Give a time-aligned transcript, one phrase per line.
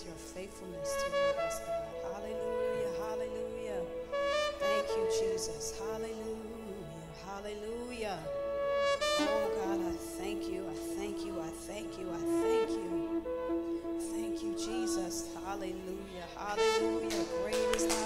[0.00, 2.14] is your faithfulness to us, God.
[2.14, 3.82] Hallelujah, hallelujah.
[4.58, 5.78] Thank you, Jesus.
[5.78, 6.78] Hallelujah,
[7.26, 8.18] hallelujah.
[9.20, 13.22] Oh, God, I thank you, I thank you, I thank you, I thank you.
[14.14, 15.28] Thank you, Jesus.
[15.44, 17.24] Hallelujah, hallelujah.
[17.42, 17.99] Great is thy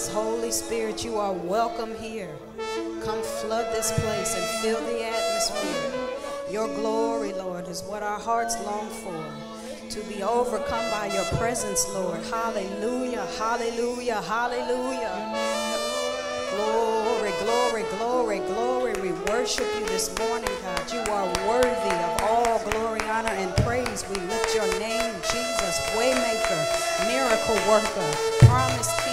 [0.00, 0.14] place.
[0.14, 2.30] Holy Spirit, you are welcome here.
[3.02, 5.92] Come flood this place and fill the atmosphere.
[6.50, 9.24] Your glory, Lord, is what our hearts long for.
[9.90, 12.22] To be overcome by your presence, Lord.
[12.26, 15.14] Hallelujah, hallelujah, hallelujah.
[16.54, 18.92] Glory, glory, glory, glory.
[19.00, 20.92] We worship you this morning, God.
[20.92, 24.04] You are worthy of all glory, honor, and praise.
[24.08, 29.09] We lift your name, Jesus, waymaker, miracle worker, promise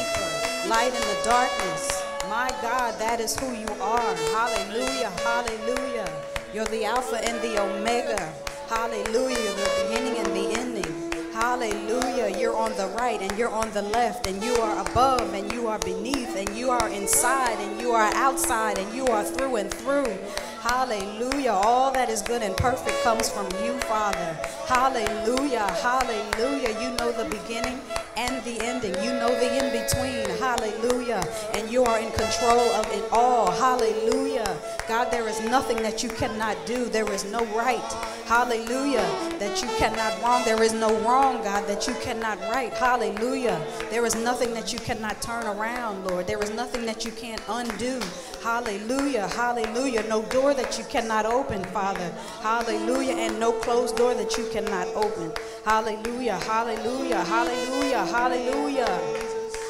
[0.70, 2.04] light in the darkness.
[2.30, 4.16] My God, that is who you are.
[4.36, 6.10] Hallelujah, hallelujah.
[6.54, 8.34] You're the Alpha and the Omega.
[8.68, 11.34] Hallelujah, the beginning and the ending.
[11.34, 12.38] Hallelujah.
[12.38, 15.68] You're on the right and you're on the left, and you are above and you
[15.68, 19.72] are beneath, and you are inside and you are outside, and you are through and
[19.72, 20.18] through.
[20.60, 21.52] Hallelujah.
[21.52, 24.38] All that is good and perfect comes from you, Father.
[24.66, 25.72] Hallelujah.
[25.76, 26.78] Hallelujah.
[26.82, 27.80] You know the beginning
[28.18, 28.94] and the ending.
[29.04, 30.28] You know the in between.
[30.40, 31.24] Hallelujah.
[31.54, 33.52] And you are in control of it all.
[33.52, 34.58] Hallelujah.
[34.88, 36.86] God, there is nothing that you cannot do.
[36.86, 37.94] There is no right.
[38.26, 39.06] Hallelujah.
[39.38, 40.44] That you cannot wrong.
[40.46, 42.74] There is no wrong, God, that you cannot right.
[42.74, 43.62] Hallelujah.
[43.90, 46.26] There is nothing that you cannot turn around, Lord.
[46.28, 48.02] There is nothing that you can't undo.
[48.42, 49.28] Hallelujah.
[49.30, 50.04] Hallelujah.
[50.08, 52.12] No door that you cannot open, Father.
[52.42, 53.14] Hallelujah.
[53.14, 55.32] And no closed door that you cannot open.
[55.66, 56.38] Hallelujah.
[56.38, 57.24] Hallelujah.
[57.26, 58.07] Hallelujah.
[58.10, 59.00] Hallelujah.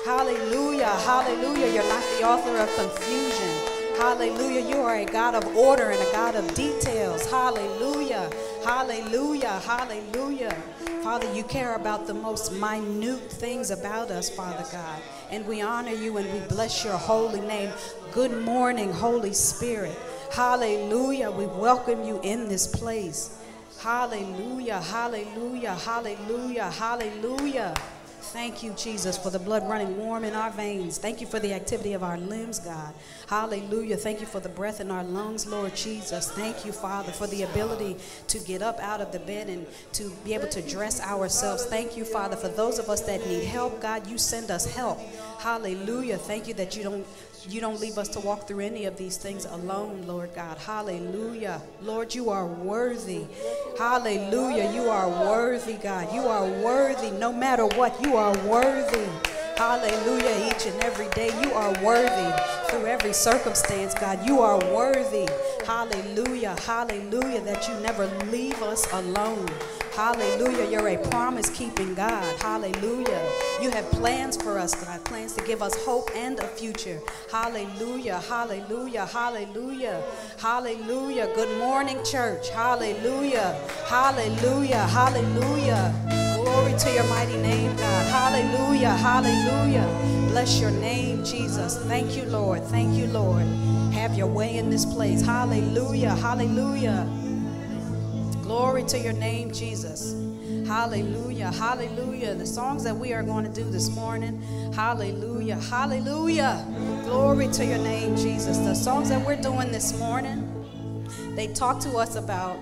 [0.05, 0.85] Hallelujah.
[0.85, 1.73] Hallelujah.
[1.73, 3.77] You're not the author of confusion.
[3.97, 4.61] Hallelujah.
[4.61, 7.29] You are a God of order and a God of details.
[7.31, 8.29] Hallelujah.
[8.63, 9.59] Hallelujah.
[9.59, 10.55] Hallelujah.
[11.03, 15.01] Father, you care about the most minute things about us, Father God.
[15.31, 17.71] And we honor you and we bless your holy name.
[18.11, 19.97] Good morning, Holy Spirit.
[20.31, 21.31] Hallelujah.
[21.31, 23.41] We welcome you in this place.
[23.79, 24.79] Hallelujah.
[24.81, 25.73] Hallelujah.
[25.73, 26.69] Hallelujah.
[26.71, 27.73] Hallelujah.
[28.33, 30.97] Thank you, Jesus, for the blood running warm in our veins.
[30.97, 32.93] Thank you for the activity of our limbs, God.
[33.27, 33.95] Hallelujah.
[33.95, 36.29] Thank you for the breath in our lungs, Lord Jesus.
[36.31, 37.95] Thank you, Father, for the ability
[38.27, 41.65] to get up out of the bed and to be able to dress ourselves.
[41.65, 44.99] Thank you, Father, for those of us that need help, God, you send us help.
[45.39, 46.17] Hallelujah.
[46.17, 47.07] Thank you that you don't
[47.49, 50.57] you don't leave us to walk through any of these things alone, Lord God.
[50.57, 51.61] Hallelujah.
[51.81, 53.25] Lord, you are worthy.
[53.77, 54.71] Hallelujah.
[54.73, 56.13] You are worthy, God.
[56.13, 58.01] You are worthy no matter what.
[58.03, 59.07] You are worthy.
[59.57, 60.51] Hallelujah.
[60.51, 64.25] Each and every day, you are worthy through every circumstance, God.
[64.25, 65.27] You are worthy.
[65.65, 66.55] Hallelujah.
[66.61, 67.41] Hallelujah.
[67.41, 69.47] That you never leave us alone.
[69.97, 70.69] Hallelujah.
[70.69, 72.39] You're a promise keeping God.
[72.39, 73.19] Hallelujah.
[73.59, 75.03] You have plans for us, God.
[75.05, 77.01] Plans to give us hope and a future.
[77.31, 78.19] Hallelujah.
[78.29, 79.07] Hallelujah.
[79.07, 80.03] Hallelujah.
[80.37, 81.33] Hallelujah.
[81.33, 82.49] Good morning, church.
[82.49, 83.59] Hallelujah.
[83.87, 84.85] Hallelujah.
[84.85, 85.91] Hallelujah.
[86.43, 88.05] Glory to your mighty name, God.
[88.05, 88.91] Hallelujah.
[88.91, 90.27] Hallelujah.
[90.29, 91.79] Bless your name, Jesus.
[91.85, 92.63] Thank you, Lord.
[92.65, 93.47] Thank you, Lord.
[93.93, 95.25] Have your way in this place.
[95.25, 96.13] Hallelujah.
[96.13, 97.09] Hallelujah.
[98.47, 100.13] Glory to your name, Jesus.
[100.65, 101.51] Hallelujah.
[101.51, 102.33] Hallelujah.
[102.33, 104.41] The songs that we are going to do this morning.
[104.71, 105.57] Hallelujah.
[105.57, 106.65] Hallelujah.
[107.03, 108.57] Glory to your name, Jesus.
[108.59, 111.05] The songs that we're doing this morning,
[111.35, 112.57] they talk to us about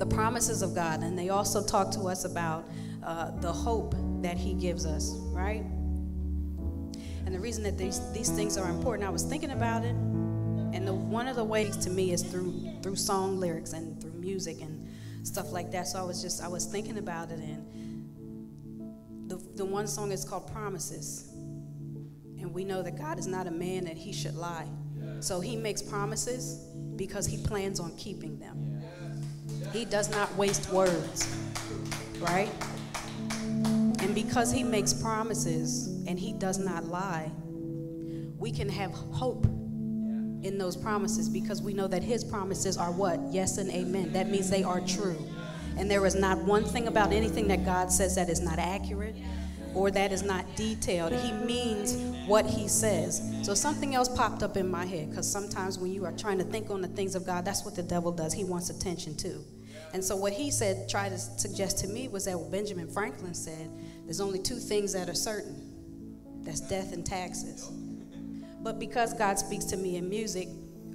[0.00, 2.68] the promises of God, and they also talk to us about
[3.04, 5.62] uh, the hope that He gives us, right?
[7.24, 10.84] And the reason that these, these things are important, I was thinking about it, and
[10.84, 14.60] the, one of the ways to me is through through song lyrics and through music
[14.60, 14.77] and
[15.28, 15.86] stuff like that.
[15.86, 20.24] So I was just I was thinking about it, and the the one song is
[20.24, 21.28] called Promises,
[22.40, 24.66] and we know that God is not a man that He should lie,
[25.20, 26.66] so He makes promises
[26.96, 28.82] because He plans on keeping them.
[29.72, 31.36] He does not waste words,
[32.20, 32.50] right?
[34.00, 37.30] And because He makes promises and He does not lie,
[38.38, 39.46] we can have hope
[40.42, 43.20] in those promises because we know that His promises are what?
[43.30, 44.12] Yes and amen.
[44.12, 45.18] That means they are true.
[45.76, 49.14] And there is not one thing about anything that God says that is not accurate
[49.74, 51.12] or that is not detailed.
[51.12, 51.94] He means
[52.26, 53.22] what he says.
[53.42, 56.44] So something else popped up in my head because sometimes when you are trying to
[56.44, 58.32] think on the things of God, that's what the devil does.
[58.32, 59.44] He wants attention too.
[59.92, 63.34] And so what he said, tried to suggest to me was that what Benjamin Franklin
[63.34, 63.70] said,
[64.04, 65.64] there's only two things that are certain.
[66.42, 67.70] That's death and taxes.
[68.60, 70.48] But because God speaks to me in music,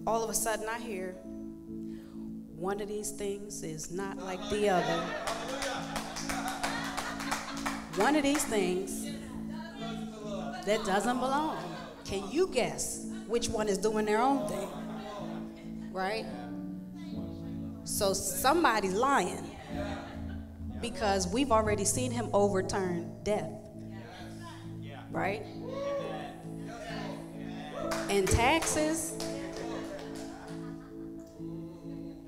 [0.06, 1.16] all of a sudden I hear
[2.56, 5.02] one of these things is not like the other.
[7.96, 9.06] One of these things
[10.66, 11.58] that doesn't belong.
[12.06, 14.70] Can you guess which one is doing their own thing?
[15.92, 16.26] Right?
[17.84, 19.50] So somebody's lying
[20.82, 23.52] because we've already seen him overturn death.
[25.12, 25.46] Right?
[28.10, 29.14] And taxes,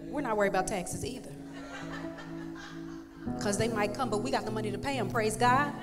[0.01, 1.31] we're not worried about taxes either.
[3.37, 5.73] Because they might come, but we got the money to pay them, praise God.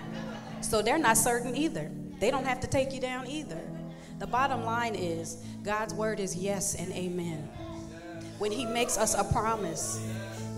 [0.60, 1.90] So they're not certain either.
[2.18, 3.60] They don't have to take you down either.
[4.18, 7.48] The bottom line is God's word is yes and amen.
[8.38, 10.00] When He makes us a promise,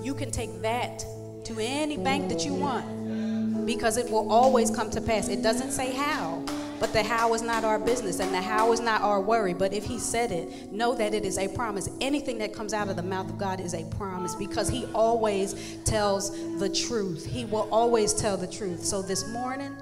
[0.03, 1.05] you can take that
[1.45, 5.29] to any bank that you want because it will always come to pass.
[5.29, 6.44] It doesn't say how.
[6.85, 9.55] But the how is not our business and the how is not our worry.
[9.55, 11.89] But if He said it, know that it is a promise.
[12.03, 15.79] Anything that comes out of the mouth of God is a promise because He always
[15.87, 17.25] tells the truth.
[17.25, 18.85] He will always tell the truth.
[18.85, 19.75] So this morning,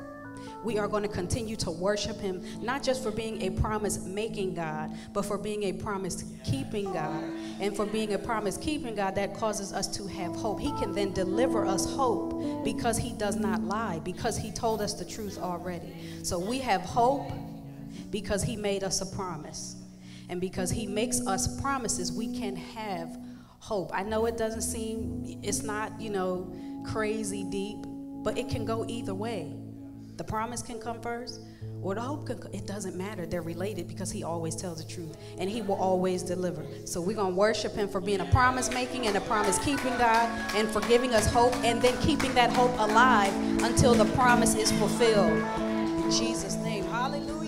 [0.64, 4.54] we are going to continue to worship him, not just for being a promise making
[4.54, 7.24] God, but for being a promise keeping God.
[7.60, 10.60] And for being a promise keeping God, that causes us to have hope.
[10.60, 14.94] He can then deliver us hope because he does not lie, because he told us
[14.94, 15.94] the truth already.
[16.22, 17.30] So we have hope
[18.10, 19.76] because he made us a promise.
[20.28, 23.18] And because he makes us promises, we can have
[23.58, 23.90] hope.
[23.92, 26.52] I know it doesn't seem, it's not, you know,
[26.86, 27.78] crazy deep,
[28.24, 29.52] but it can go either way.
[30.22, 31.40] The promise can come first,
[31.82, 32.38] or the hope can.
[32.52, 33.26] It doesn't matter.
[33.26, 36.64] They're related because He always tells the truth and He will always deliver.
[36.84, 39.98] So we're going to worship Him for being a promise making and a promise keeping
[39.98, 43.34] God and for giving us hope and then keeping that hope alive
[43.64, 45.42] until the promise is fulfilled.
[45.58, 46.84] In Jesus' name.
[46.84, 47.41] Hallelujah.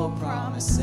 [0.00, 0.80] Faithful promises.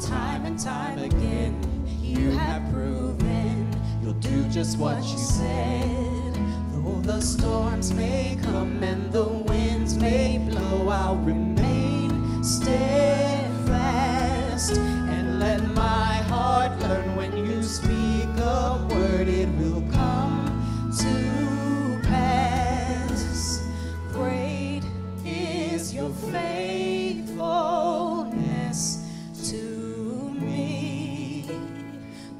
[0.00, 1.54] Time and time again,
[2.00, 3.68] you have proven
[4.02, 6.34] you'll do just what you said.
[6.72, 12.78] Though the storms may come and the winds may blow, I'll remain steadfast
[14.78, 21.33] and let my heart learn when you speak a word, it will come to
[26.04, 29.00] your faithfulness
[29.48, 29.64] to
[30.38, 31.46] me.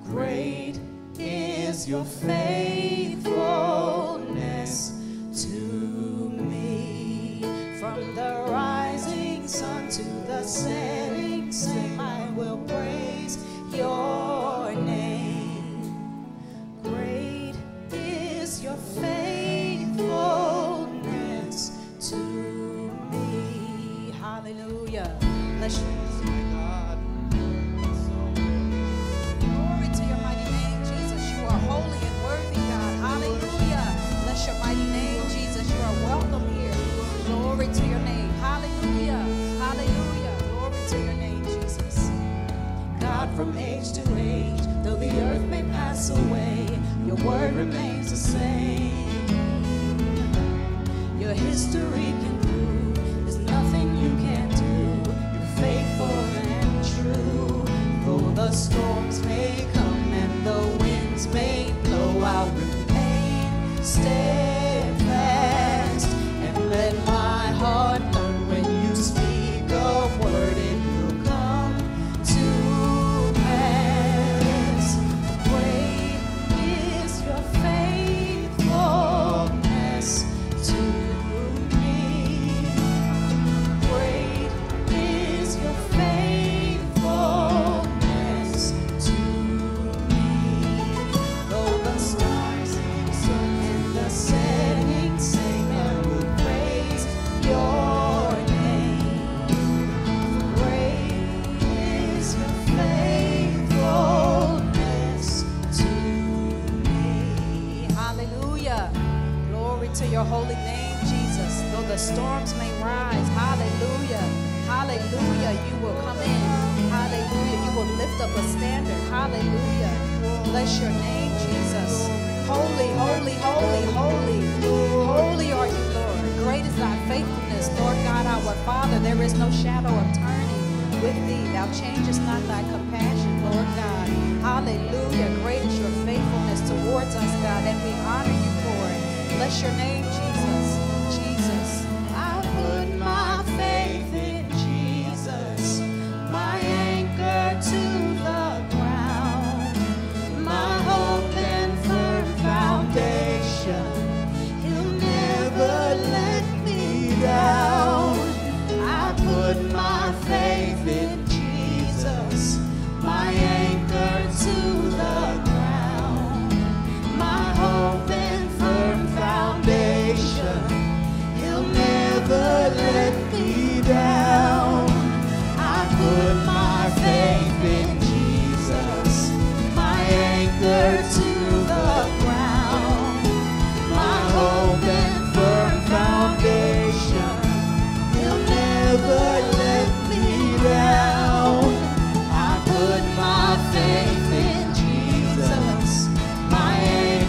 [0.04, 0.78] Great
[1.18, 4.92] is Your faithfulness
[5.44, 7.40] to me.
[7.80, 13.38] From the rising sun to the setting sun, I will praise
[13.72, 14.13] your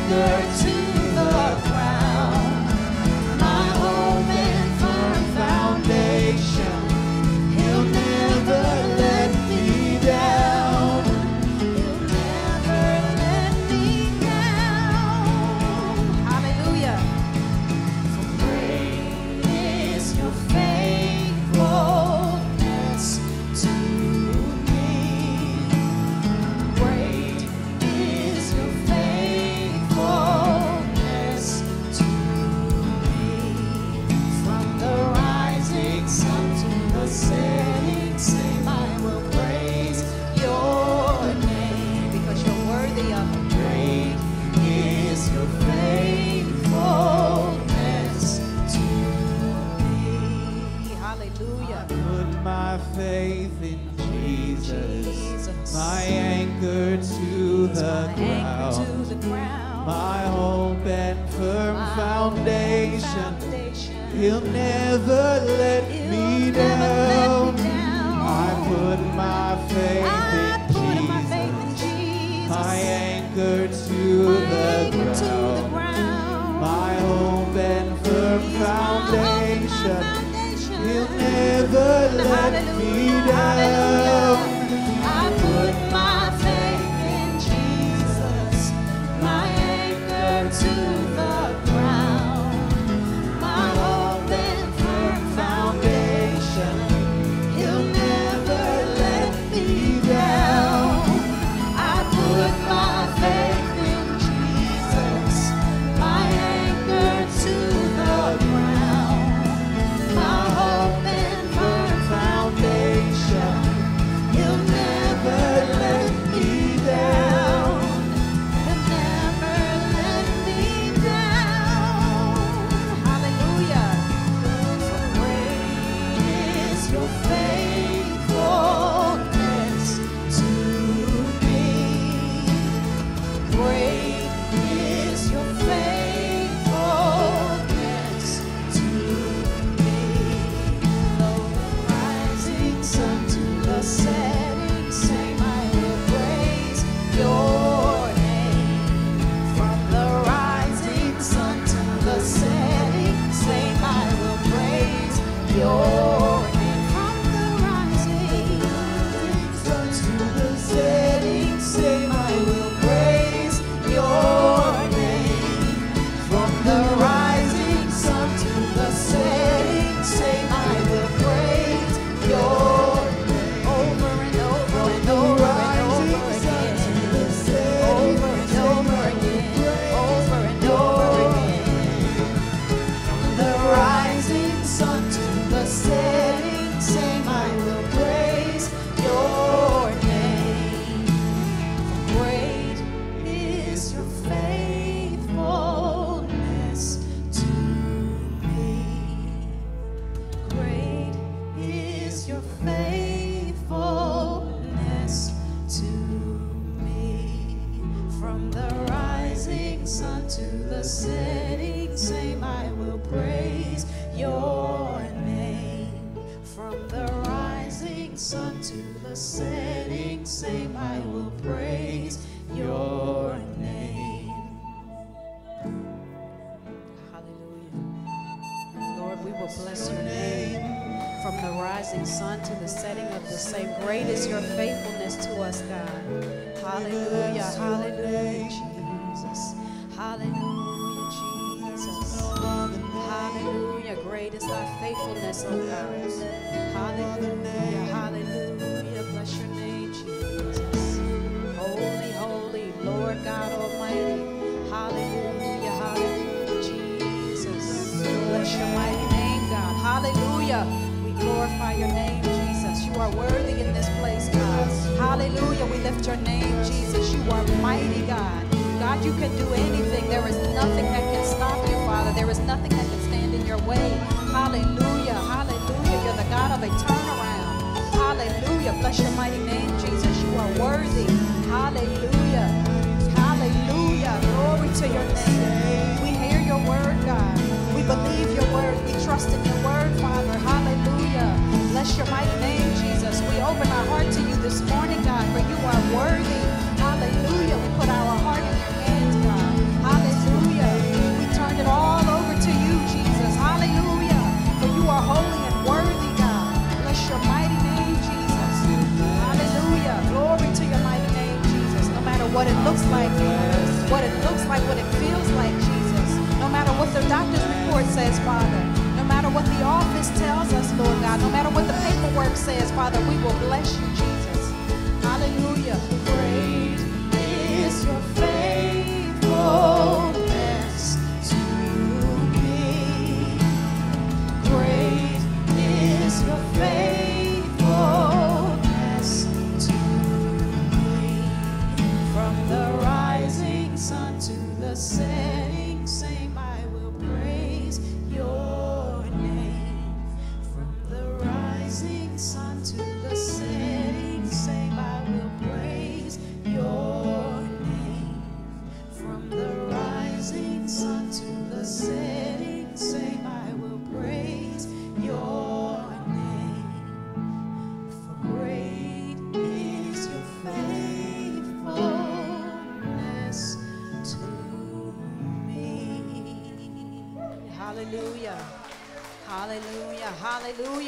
[0.10, 0.65] the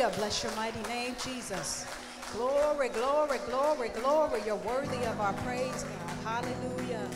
[0.08, 0.30] Hallelujah.
[0.30, 1.86] Bless your mighty name, Jesus.
[2.34, 4.42] Glory, glory, glory, glory.
[4.46, 5.84] You're worthy of our praise,
[6.24, 6.46] God.
[6.46, 7.10] Hallelujah.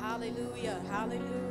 [0.00, 0.80] Hallelujah.
[0.88, 1.47] Hallelujah.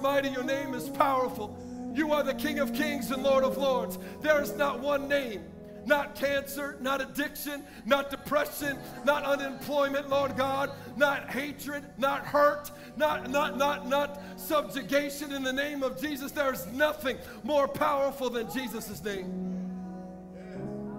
[0.00, 0.30] Mighty.
[0.30, 1.56] Your name is powerful.
[1.94, 3.98] You are the King of kings and Lord of lords.
[4.20, 5.42] There is not one name,
[5.86, 13.30] not cancer, not addiction, not depression, not unemployment, Lord God, not hatred, not hurt, not,
[13.30, 16.30] not, not, not subjugation in the name of Jesus.
[16.30, 19.50] There is nothing more powerful than Jesus' name.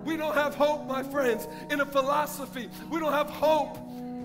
[0.04, 2.70] We don't have hope, my friends, in a philosophy.
[2.90, 3.78] We don't have hope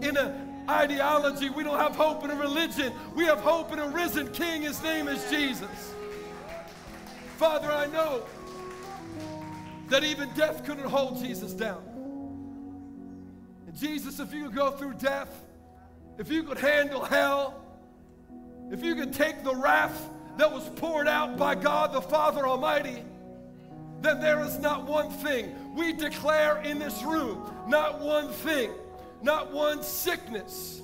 [0.03, 1.51] in an ideology.
[1.51, 2.93] We don't have hope in a religion.
[3.15, 4.63] We have hope in a risen King.
[4.63, 5.95] His name is Jesus.
[7.37, 8.23] Father, I know
[9.89, 11.83] that even death couldn't hold Jesus down.
[13.67, 15.45] And Jesus, if you could go through death,
[16.19, 17.63] if you could handle hell,
[18.71, 23.03] if you could take the wrath that was poured out by God the Father Almighty,
[24.01, 28.71] then there is not one thing we declare in this room, not one thing,
[29.23, 30.83] not one sickness,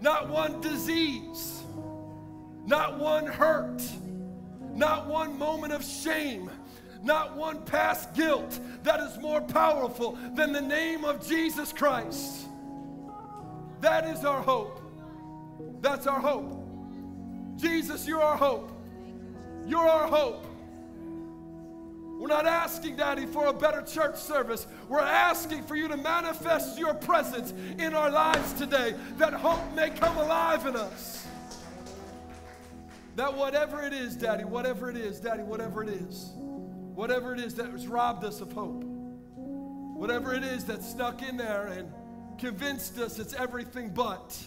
[0.00, 1.62] not one disease,
[2.66, 3.82] not one hurt,
[4.74, 6.50] not one moment of shame,
[7.02, 12.46] not one past guilt that is more powerful than the name of Jesus Christ.
[13.80, 14.80] That is our hope.
[15.80, 16.62] That's our hope.
[17.56, 18.70] Jesus, you're our hope.
[19.66, 20.46] You're our hope.
[22.18, 24.66] We're not asking, Daddy, for a better church service.
[24.88, 29.90] We're asking for you to manifest your presence in our lives today, that hope may
[29.90, 31.26] come alive in us.
[33.16, 36.32] That whatever it is, Daddy, whatever it is, Daddy, whatever it is,
[36.94, 41.36] whatever it is that has robbed us of hope, whatever it is that's stuck in
[41.36, 41.90] there and
[42.38, 44.38] convinced us it's everything but,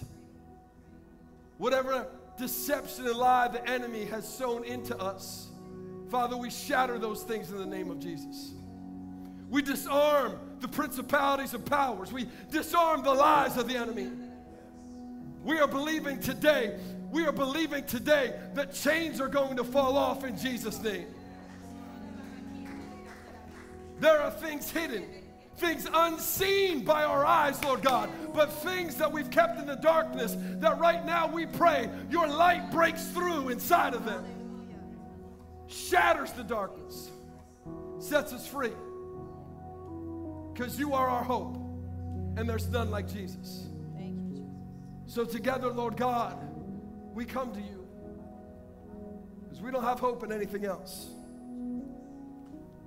[1.59, 5.49] whatever deception and lie the enemy has sown into us.
[6.09, 8.53] Father, we shatter those things in the name of Jesus.
[9.49, 12.11] We disarm the principalities and powers.
[12.11, 14.09] We disarm the lies of the enemy.
[15.43, 16.79] We are believing today,
[17.11, 21.07] we are believing today that chains are going to fall off in Jesus' name.
[23.99, 25.05] There are things hidden,
[25.57, 30.35] things unseen by our eyes, Lord God, but things that we've kept in the darkness
[30.59, 34.25] that right now we pray your light breaks through inside of them
[35.69, 37.11] shatters the darkness,
[37.99, 38.73] sets us free.
[40.53, 41.55] Because you are our hope,
[42.35, 43.67] and there's none like Jesus.
[43.95, 44.45] Thank you, Jesus.
[45.05, 46.37] So, together, Lord God,
[47.13, 47.87] we come to you
[49.43, 51.09] because we don't have hope in anything else.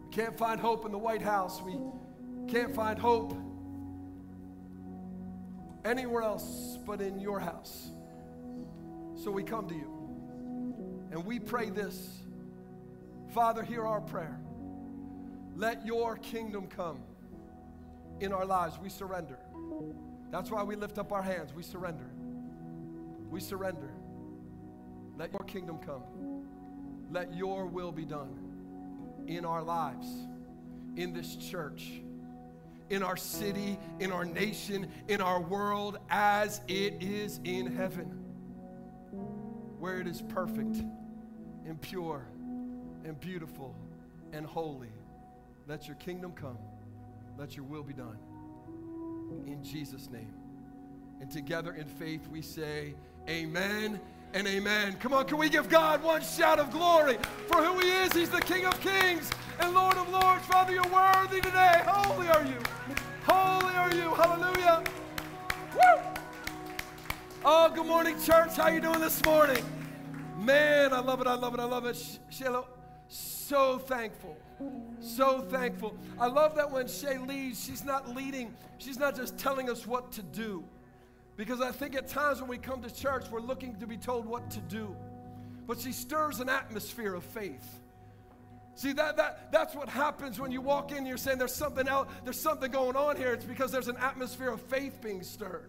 [0.04, 1.62] We can't find hope in the White House.
[1.62, 1.76] We
[2.48, 3.34] can't find hope
[5.84, 7.88] anywhere else but in your house.
[9.22, 12.21] So, we come to you and we pray this
[13.32, 14.38] Father, hear our prayer.
[15.56, 16.98] Let your kingdom come
[18.20, 18.78] in our lives.
[18.78, 19.38] We surrender.
[20.30, 21.54] That's why we lift up our hands.
[21.54, 22.10] We surrender.
[23.30, 23.90] We surrender.
[25.16, 26.02] Let your kingdom come.
[27.10, 28.38] Let your will be done
[29.26, 30.08] in our lives,
[30.96, 32.02] in this church,
[32.90, 38.10] in our city, in our nation, in our world, as it is in heaven,
[39.78, 40.76] where it is perfect
[41.66, 42.26] and pure
[43.04, 43.74] and beautiful
[44.32, 44.92] and holy.
[45.66, 46.58] Let your kingdom come.
[47.38, 48.18] Let your will be done.
[49.46, 50.34] In Jesus' name.
[51.20, 52.94] And together in faith we say,
[53.28, 54.00] Amen
[54.34, 54.94] and amen.
[54.94, 58.12] Come on, can we give God one shout of glory for who He is?
[58.12, 60.44] He's the King of kings and Lord of lords.
[60.46, 61.82] Father, you're worthy today.
[61.86, 62.56] Holy are you.
[63.24, 64.14] Holy are you.
[64.14, 64.82] Hallelujah.
[65.74, 66.02] Woo!
[67.44, 68.56] Oh, good morning, church.
[68.56, 69.64] How you doing this morning?
[70.38, 71.26] Man, I love it.
[71.26, 71.60] I love it.
[71.60, 71.96] I love it.
[71.96, 72.64] Sh- Sheila,
[73.52, 74.38] so thankful.
[75.00, 75.94] So thankful.
[76.18, 80.10] I love that when Shay leads, she's not leading, she's not just telling us what
[80.12, 80.64] to do.
[81.36, 84.24] Because I think at times when we come to church, we're looking to be told
[84.24, 84.96] what to do.
[85.66, 87.80] But she stirs an atmosphere of faith.
[88.74, 92.08] See, that, that, that's what happens when you walk in you're saying there's something out,
[92.24, 93.34] there's something going on here.
[93.34, 95.68] It's because there's an atmosphere of faith being stirred.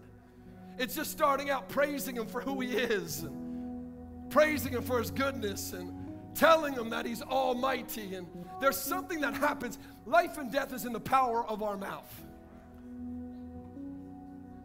[0.78, 5.10] It's just starting out praising Him for who He is, and praising Him for His
[5.10, 6.03] goodness, and
[6.34, 8.14] telling him that he's almighty.
[8.14, 8.26] And
[8.60, 9.78] there's something that happens.
[10.06, 12.24] Life and death is in the power of our mouth.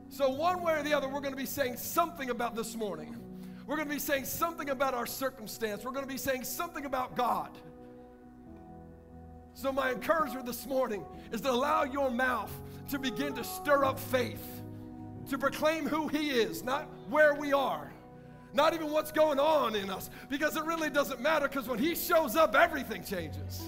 [0.09, 3.15] So, one way or the other, we're going to be saying something about this morning.
[3.67, 5.85] We're going to be saying something about our circumstance.
[5.85, 7.51] We're going to be saying something about God.
[9.53, 12.51] So, my encouragement this morning is to allow your mouth
[12.89, 14.43] to begin to stir up faith,
[15.29, 17.91] to proclaim who He is, not where we are,
[18.53, 21.95] Not even what's going on in us, because it really doesn't matter, because when He
[21.95, 23.63] shows up, everything changes.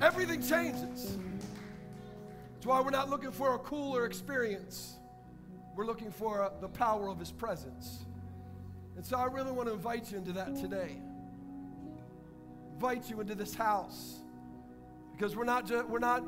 [0.00, 1.18] Everything changes.
[2.54, 4.96] That's why we're not looking for a cooler experience.
[5.76, 8.04] We're looking for the power of His presence.
[8.96, 10.96] And so I really want to invite you into that today.
[12.74, 14.20] Invite you into this house.
[15.12, 16.24] Because we're not, ju- we're not,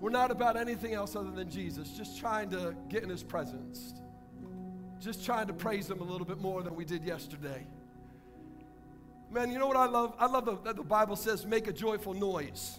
[0.00, 3.94] we're not about anything else other than Jesus, just trying to get in His presence.
[5.00, 7.66] Just trying to praise Him a little bit more than we did yesterday.
[9.30, 10.14] Man, you know what I love?
[10.18, 12.78] I love the, that the Bible says, make a joyful noise.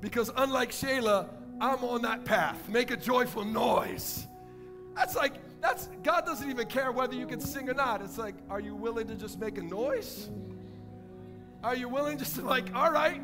[0.00, 1.28] Because unlike Shayla,
[1.60, 2.68] I'm on that path.
[2.68, 4.26] Make a joyful noise.
[4.94, 8.02] That's like, that's, God doesn't even care whether you can sing or not.
[8.02, 10.28] It's like, are you willing to just make a noise?
[11.64, 13.20] Are you willing just to, like, all right,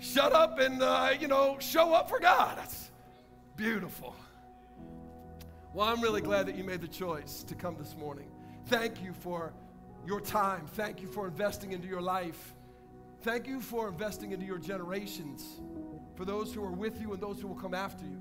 [0.00, 2.58] shut up and, uh, you know, show up for God?
[2.58, 2.90] That's
[3.56, 4.14] beautiful.
[5.74, 8.30] Well, I'm really glad that you made the choice to come this morning.
[8.66, 9.52] Thank you for
[10.06, 10.66] your time.
[10.74, 12.54] Thank you for investing into your life.
[13.20, 15.60] Thank you for investing into your generations,
[16.16, 18.18] for those who are with you and those who will come after you.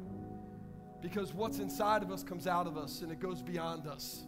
[1.01, 4.25] Because what's inside of us comes out of us and it goes beyond us.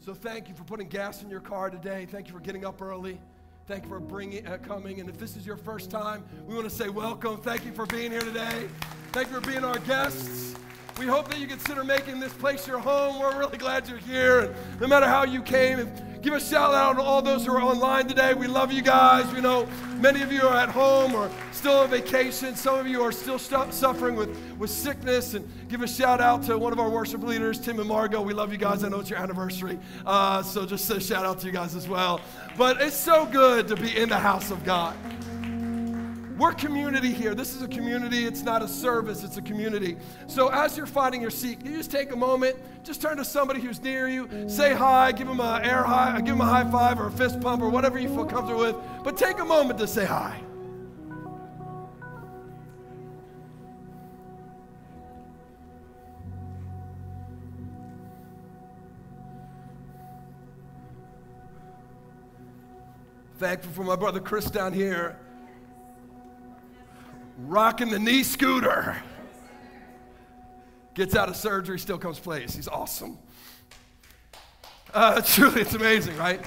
[0.00, 2.06] So thank you for putting gas in your car today.
[2.10, 3.20] Thank you for getting up early.
[3.66, 4.98] Thank you for bringing, uh, coming.
[4.98, 7.36] And if this is your first time, we want to say welcome.
[7.36, 8.68] Thank you for being here today.
[9.12, 10.47] Thank you for being our guests.
[10.98, 13.20] We hope that you consider making this place your home.
[13.20, 14.40] We're really glad you're here.
[14.40, 15.88] And no matter how you came,
[16.22, 18.34] give a shout out to all those who are online today.
[18.34, 19.32] We love you guys.
[19.32, 19.68] We know
[20.00, 22.56] many of you are at home or still on vacation.
[22.56, 25.34] Some of you are still suffering with, with sickness.
[25.34, 28.20] And give a shout out to one of our worship leaders, Tim and Margot.
[28.20, 28.82] We love you guys.
[28.82, 29.78] I know it's your anniversary.
[30.04, 32.20] Uh, so just a shout out to you guys as well.
[32.56, 34.96] But it's so good to be in the house of God.
[36.38, 37.34] We're community here.
[37.34, 38.24] This is a community.
[38.24, 39.96] It's not a service, it's a community.
[40.28, 43.60] So as you're finding your seat, you just take a moment, just turn to somebody
[43.60, 47.00] who's near you, say hi, give them a air high, give them a high five
[47.00, 48.76] or a fist pump or whatever you feel comfortable with.
[49.02, 50.40] But take a moment to say hi.
[63.38, 65.18] Thankful for my brother Chris down here
[67.38, 69.00] rocking the knee scooter.
[70.94, 72.54] Gets out of surgery, still comes plays.
[72.54, 73.18] He's awesome.
[74.92, 76.44] Uh, truly, it's amazing, right?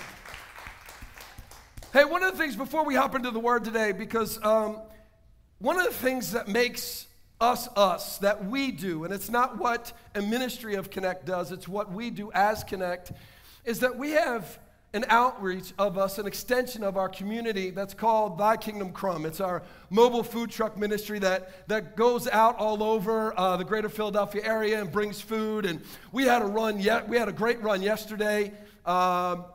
[1.93, 4.79] Hey, one of the things before we hop into the word today, because um,
[5.59, 7.07] one of the things that makes
[7.39, 11.67] us us that we do, and it's not what a ministry of Connect does, it's
[11.67, 13.11] what we do as Connect,
[13.65, 14.59] is that we have
[14.93, 19.25] an outreach of us, an extension of our community that's called Thy Kingdom Crumb.
[19.25, 23.87] It's our mobile food truck ministry that, that goes out all over uh, the greater
[23.87, 25.65] Philadelphia area and brings food.
[25.65, 28.51] And we had a run yet, we had a great run yesterday.
[28.85, 29.45] Um,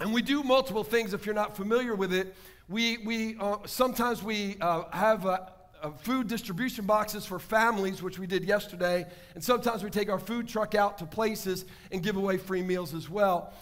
[0.00, 2.34] and we do multiple things if you're not familiar with it.
[2.68, 5.38] We, we uh, sometimes we uh, have uh,
[5.82, 9.06] uh, food distribution boxes for families, which we did yesterday.
[9.34, 12.94] And sometimes we take our food truck out to places and give away free meals
[12.94, 13.52] as well.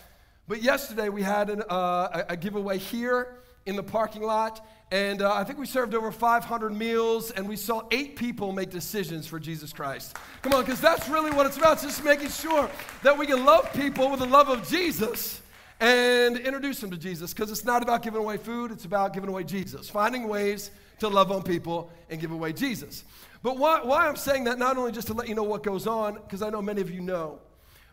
[0.49, 5.35] But yesterday we had an, uh, a, giveaway here in the parking lot, and uh,
[5.35, 9.41] I think we served over 500 meals, and we saw eight people make decisions for
[9.41, 10.17] Jesus Christ.
[10.43, 12.71] Come on, because that's really what it's about, it's just making sure
[13.03, 15.43] that we can love people with the love of Jesus
[15.81, 19.29] and introduce them to Jesus, because it's not about giving away food, it's about giving
[19.29, 23.03] away Jesus, finding ways to love on people and give away Jesus.
[23.43, 25.89] But why, why I'm saying that, not only just to let you know what goes
[25.89, 27.41] on, because I know many of you know,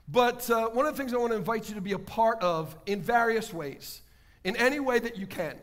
[0.07, 2.41] but uh, one of the things I want to invite you to be a part
[2.41, 4.01] of in various ways,
[4.43, 5.55] in any way that you can,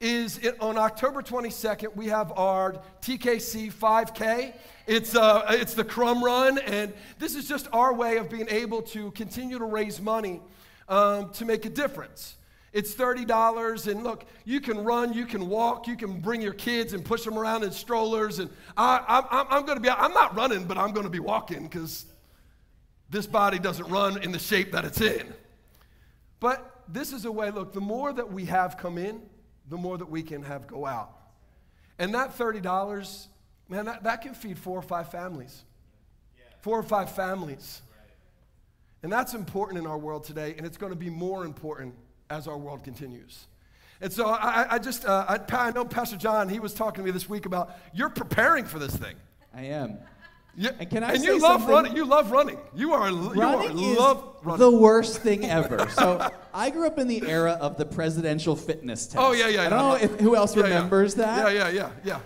[0.00, 4.54] is it, on October 22nd, we have our TKC 5K.
[4.86, 8.80] It's, uh, it's the Crumb Run, and this is just our way of being able
[8.82, 10.40] to continue to raise money
[10.88, 12.36] um, to make a difference.
[12.72, 16.92] It's $30, and look, you can run, you can walk, you can bring your kids
[16.92, 18.38] and push them around in strollers.
[18.38, 21.64] And I, I'm going to be, I'm not running, but I'm going to be walking
[21.64, 22.06] because
[23.10, 25.34] this body doesn't run in the shape that it's in.
[26.38, 29.20] But this is a way, look, the more that we have come in,
[29.68, 31.12] the more that we can have go out.
[31.98, 33.26] And that $30,
[33.68, 35.62] man, that, that can feed four or five families.
[36.60, 37.82] Four or five families.
[39.02, 41.94] And that's important in our world today, and it's going to be more important
[42.28, 43.46] as our world continues.
[44.00, 47.06] And so I, I just, uh, I, I know Pastor John, he was talking to
[47.06, 49.16] me this week about you're preparing for this thing.
[49.54, 49.98] I am.
[50.56, 51.70] Yeah, And can I and you love something?
[51.70, 51.96] running.
[51.96, 52.58] You love running.
[52.74, 54.60] You are you Running are is love running.
[54.60, 55.86] the worst thing ever.
[55.94, 59.16] So I grew up in the era of the presidential fitness test.
[59.18, 59.68] Oh, yeah, yeah, I yeah.
[59.70, 60.74] don't know if, who else Yeah, yeah.
[60.74, 61.52] remembers that.
[61.52, 62.20] Yeah, yeah, yeah, yeah.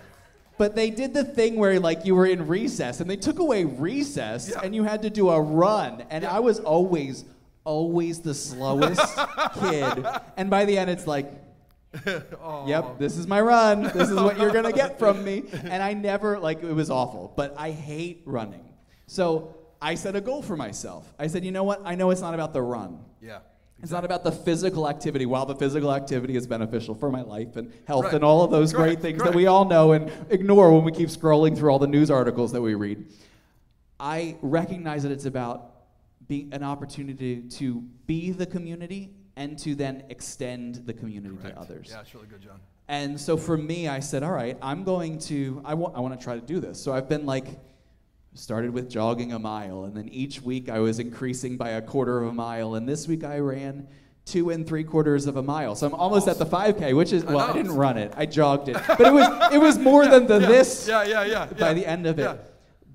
[0.57, 3.63] But they did the thing where like you were in recess and they took away
[3.65, 4.61] recess Yeah.
[4.63, 6.03] and you had to do a run.
[6.09, 6.35] And Yeah.
[6.35, 7.25] I was always,
[7.63, 9.17] always the slowest
[9.59, 10.05] kid.
[10.37, 11.31] And by the end, it's like,
[12.67, 13.83] yep, this is my run.
[13.83, 15.43] This is what you're going to get from me.
[15.65, 17.33] And I never, like, it was awful.
[17.35, 18.63] But I hate running.
[19.07, 21.11] So I set a goal for myself.
[21.19, 21.81] I said, you know what?
[21.85, 22.99] I know it's not about the run.
[23.21, 23.39] Yeah.
[23.81, 25.25] It's not about the physical activity.
[25.25, 28.13] While the physical activity is beneficial for my life and health Right.
[28.15, 30.91] and all of those Correct, great things that we all know and ignore when we
[30.91, 33.05] keep scrolling through all the news articles that we read,
[33.99, 35.71] I recognize that it's about
[36.27, 41.55] being an opportunity to be the community and to then extend the community Correct.
[41.55, 41.87] to others.
[41.91, 42.59] Yeah, it's really good, John.
[42.87, 46.17] And so for me, I said, all right, I'm going to, I want, I want
[46.19, 46.79] to try to do this.
[46.79, 47.47] So I've been like,
[48.33, 52.21] started with jogging a mile, and then each week I was increasing by a quarter
[52.21, 53.87] of a mile, and this week I ran
[54.25, 55.75] two and three quarters of a mile.
[55.75, 57.53] So I'm almost at the 5K, which is, well, I, know.
[57.53, 60.47] didn't run it, I jogged it, but it was, it was more than the yeah,
[60.47, 61.45] this Yeah, yeah, yeah.
[61.45, 62.23] by yeah, the end of it.
[62.23, 62.37] yeah.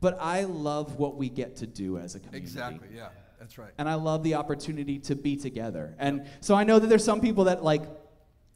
[0.00, 2.42] But I love what we get to do as a community.
[2.42, 3.08] Exactly, yeah.
[3.40, 3.72] That's right.
[3.78, 5.94] And I love the opportunity to be together.
[5.98, 7.82] And so I know that there's some people that like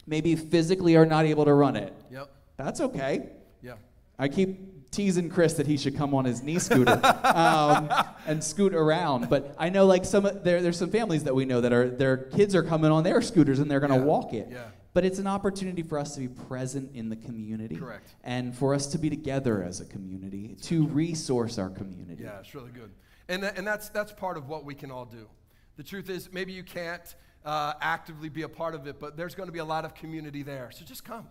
[0.07, 1.92] maybe physically are not able to run it.
[2.12, 2.31] Yep.
[2.59, 3.31] That's okay.
[3.62, 3.75] Yeah.
[4.18, 7.90] I keep teasing Chris that he should come on his knee scooter um,
[8.27, 9.29] and scoot around.
[9.29, 12.16] But I know like some there, there's some families that we know that are their
[12.18, 14.49] kids are coming on their scooters and they're going to Yeah, walk it.
[14.51, 14.66] yeah.
[14.92, 17.75] But it's an opportunity for us to be present in the community.
[17.75, 18.14] Correct.
[18.23, 22.23] And for us to be together as a community, to resource our community.
[22.23, 22.92] Yeah, it's really good.
[23.29, 25.29] And, and that's, that's part of what we can all do.
[25.77, 29.35] The truth is, maybe you can't uh, actively be a part of it, but there's
[29.35, 30.71] going to be a lot of community there.
[30.73, 31.27] So just come.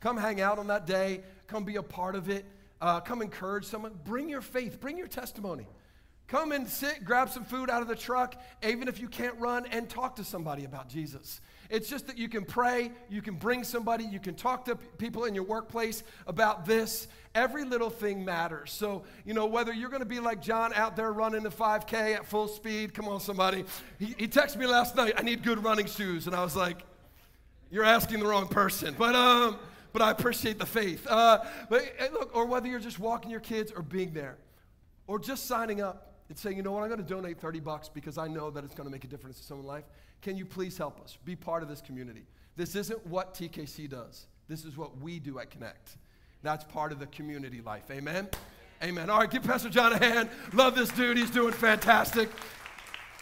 [0.00, 1.22] Come hang out on that day.
[1.46, 2.44] Come be a part of it.
[2.80, 3.98] Uh, come encourage someone.
[4.04, 4.80] Bring your faith.
[4.80, 5.66] Bring your testimony.
[6.28, 9.64] Come and sit, grab some food out of the truck, even if you can't run,
[9.66, 11.40] and talk to somebody about Jesus.
[11.70, 15.24] It's just that you can pray, you can bring somebody, you can talk to people
[15.24, 17.08] in your workplace about this.
[17.34, 18.72] Every little thing matters.
[18.72, 22.16] So, you know, whether you're going to be like John out there running the 5K
[22.16, 23.64] at full speed, come on, somebody.
[23.98, 26.26] He, he texted me last night, I need good running shoes.
[26.26, 26.84] And I was like,
[27.70, 28.94] you're asking the wrong person.
[28.98, 29.58] But, um,
[29.92, 31.06] but I appreciate the faith.
[31.06, 34.38] Uh, but eh, look, or whether you're just walking your kids or being there,
[35.06, 37.88] or just signing up and saying, you know what, I'm going to donate 30 bucks
[37.88, 39.84] because I know that it's going to make a difference in someone's life.
[40.22, 41.16] Can you please help us?
[41.24, 42.24] Be part of this community.
[42.56, 44.26] This isn't what TKC does.
[44.48, 45.96] This is what we do at Connect.
[46.42, 47.84] That's part of the community life.
[47.90, 48.28] Amen.
[48.82, 49.10] Amen.
[49.10, 50.28] All right, give Pastor John a hand.
[50.52, 51.16] Love this dude.
[51.16, 52.30] He's doing fantastic.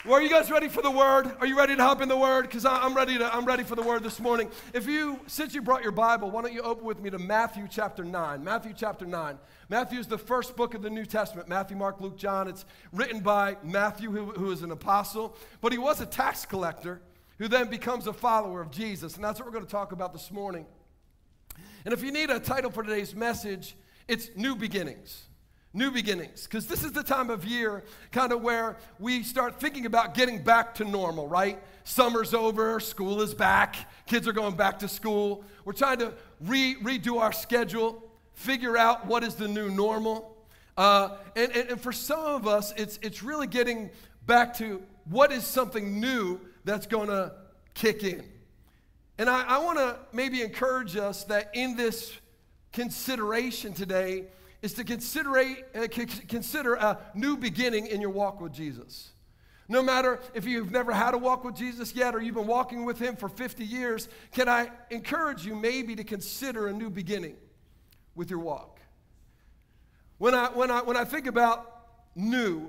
[0.07, 1.33] Well, are you guys ready for the word?
[1.41, 2.43] Are you ready to hop in the word?
[2.43, 3.35] Because I'm ready to.
[3.35, 4.49] I'm ready for the word this morning.
[4.73, 7.67] If you, since you brought your Bible, why don't you open with me to Matthew
[7.69, 8.45] chapter nine?
[8.45, 9.37] Matthew chapter nine.
[9.69, 11.49] Matthew is the first book of the New Testament.
[11.49, 12.47] Matthew, Mark, Luke, John.
[12.47, 17.01] It's written by Matthew, who, who is an apostle, but he was a tax collector
[17.39, 20.13] who then becomes a follower of Jesus, and that's what we're going to talk about
[20.13, 20.67] this morning.
[21.85, 23.77] And if you need a title for today's message,
[24.07, 25.27] it's New Beginnings.
[25.77, 26.45] New beginnings.
[26.45, 30.43] Because this is the time of year kind of where we start thinking about getting
[30.43, 31.63] back to normal, right?
[31.85, 35.45] Summer's over, school is back, kids are going back to school.
[35.67, 38.03] We're trying to re- redo our schedule,
[38.33, 40.35] figure out what is the new normal.
[40.79, 43.91] Uh, and, and, and for some of us, it's, it's really getting
[44.27, 47.33] back to what is something new that's going to
[47.75, 48.25] kick in.
[49.19, 52.15] And I, I want to maybe encourage us that in this
[52.73, 54.25] consideration today
[54.67, 59.13] is to consider, uh, c- consider a new beginning in your walk with Jesus.
[59.69, 62.85] No matter if you've never had a walk with Jesus yet or you've been walking
[62.85, 67.37] with Him for 50 years, can I encourage you maybe to consider a new beginning
[68.17, 68.81] with your walk?
[70.19, 71.87] When I, when I, when I think about
[72.17, 72.69] new,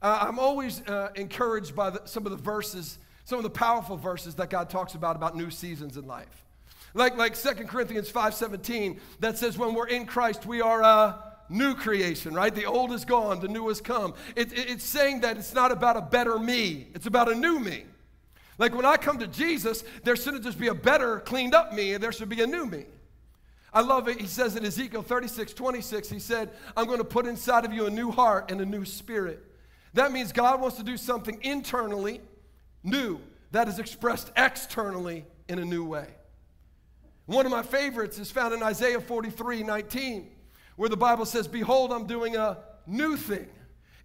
[0.00, 3.96] uh, I'm always uh, encouraged by the, some of the verses, some of the powerful
[3.96, 6.43] verses that God talks about about new seasons in life.
[6.94, 11.74] Like, like 2 Corinthians 5.17 that says when we're in Christ, we are a new
[11.74, 12.54] creation, right?
[12.54, 14.14] The old is gone, the new has come.
[14.36, 17.58] It, it- it's saying that it's not about a better me, it's about a new
[17.58, 17.84] me.
[18.56, 21.96] Like when I come to Jesus, there shouldn't just be a better, cleaned up me,
[21.96, 22.84] there should be a new me.
[23.72, 24.20] I love it.
[24.20, 27.86] He says in Ezekiel 36, 26, he said, I'm going to put inside of you
[27.86, 29.44] a new heart and a new spirit.
[29.94, 32.20] That means God wants to do something internally
[32.84, 33.18] new
[33.50, 36.06] that is expressed externally in a new way.
[37.26, 40.30] One of my favorites is found in Isaiah 43, 19,
[40.76, 43.48] where the Bible says, Behold, I'm doing a new thing.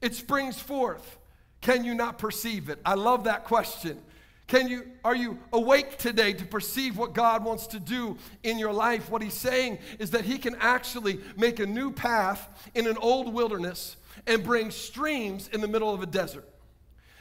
[0.02, 1.18] It springs forth.
[1.62, 2.80] Can you not perceive it?
[2.86, 4.02] I love that question.
[4.48, 8.74] Can you, are you awake today to perceive what God wants to do in your
[8.74, 9.12] life?
[9.12, 13.32] What he's saying is that he can actually make a new path in an old
[13.32, 13.96] wilderness
[14.26, 16.50] and bring streams in the middle of a desert.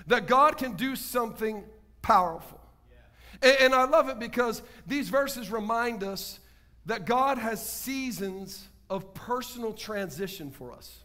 [0.07, 1.65] That God can do something
[2.01, 2.58] powerful.
[3.43, 6.41] And, and I love it because these verses remind us
[6.87, 11.01] that God has seasons of personal transition for us.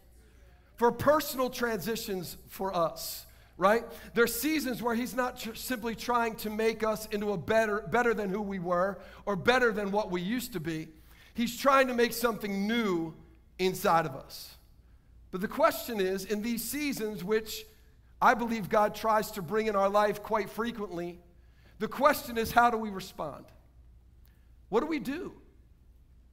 [0.75, 3.25] For personal transitions for us,
[3.57, 3.84] right?
[4.13, 8.13] There's seasons where he's not tr- simply trying to make us into a better better
[8.13, 10.88] than who we were or better than what we used to be.
[11.36, 13.13] He's trying to make something new
[13.59, 14.55] inside of us.
[15.31, 17.65] But the question is in these seasons which
[18.21, 21.19] I believe God tries to bring in our life quite frequently,
[21.84, 23.43] the question is how do we respond?
[24.69, 25.34] What do we do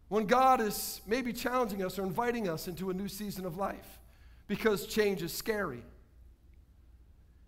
[0.08, 3.98] when God is maybe challenging us or inviting us into a new season of life?
[4.46, 5.82] Because change is scary.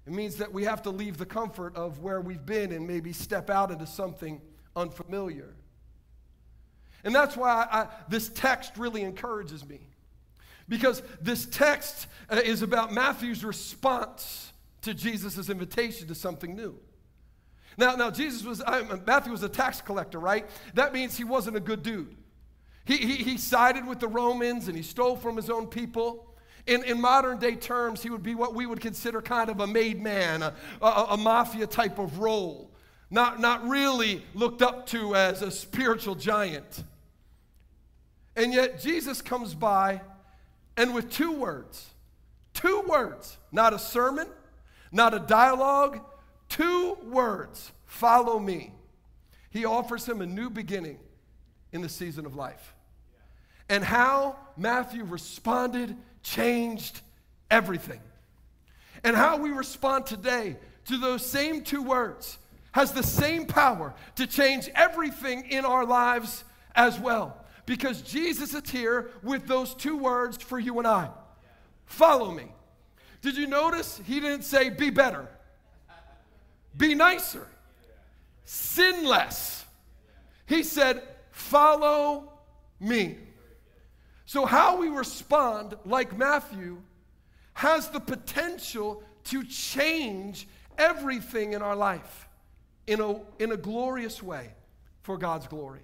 [0.04, 3.12] It means that we have to leave the comfort of where we've been and maybe
[3.12, 4.40] step out into something
[4.74, 5.54] unfamiliar.
[7.04, 9.78] And that's why I, I, this text really encourages me.
[10.68, 16.80] Because this text uh, is about Matthew's response to Jesus' invitation to something new.
[17.76, 18.62] Now, now Jesus was,
[19.06, 20.48] Matthew was a tax collector, right?
[20.74, 22.16] That means he wasn't a good dude.
[22.84, 26.26] He, he, he sided with the Romans and he stole from his own people.
[26.66, 29.66] In, in modern day terms, he would be what we would consider kind of a
[29.66, 32.70] made man, a, a, a mafia type of role,
[33.10, 36.84] not, not really looked up to as a spiritual giant.
[38.36, 40.00] And yet, Jesus comes by
[40.76, 41.90] and with two words,
[42.54, 44.28] two words, not a sermon,
[44.90, 46.00] not a dialogue,
[46.52, 48.72] two words follow me.
[49.50, 50.98] He offers him a new beginning
[51.72, 52.74] in the season of life.
[53.68, 57.00] And how Matthew responded changed
[57.50, 58.00] everything.
[59.02, 62.38] And how we respond today to those same two words
[62.72, 66.44] has the same power to change everything in our lives
[66.74, 67.36] as well.
[67.64, 71.08] Because Jesus is here with those two words for you and I
[71.86, 72.46] follow me.
[73.22, 75.28] Did you notice he didn't say be better,
[76.76, 77.46] be nicer,
[78.44, 79.64] sin less?
[80.46, 82.32] He said, follow
[82.80, 83.18] me.
[84.26, 86.78] So, how we respond, like Matthew,
[87.54, 90.48] has the potential to change
[90.78, 92.28] everything in our life
[92.86, 94.50] in a, in a glorious way
[95.02, 95.80] for God's glory.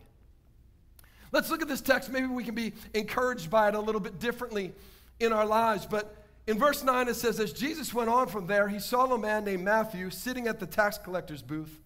[1.30, 2.10] Let's look at this text.
[2.10, 4.72] Maybe we can be encouraged by it a little bit differently
[5.20, 5.86] in our lives.
[5.86, 6.16] But
[6.48, 9.44] in verse 9, it says, As Jesus went on from there, he saw a man
[9.44, 11.78] named Matthew sitting at the tax collector's booth.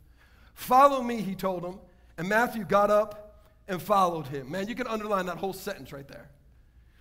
[0.55, 1.81] Follow me, he told him.
[2.17, 4.53] And Matthew got up and followed him.
[4.53, 6.31] Man, you can underline that whole sentence right there.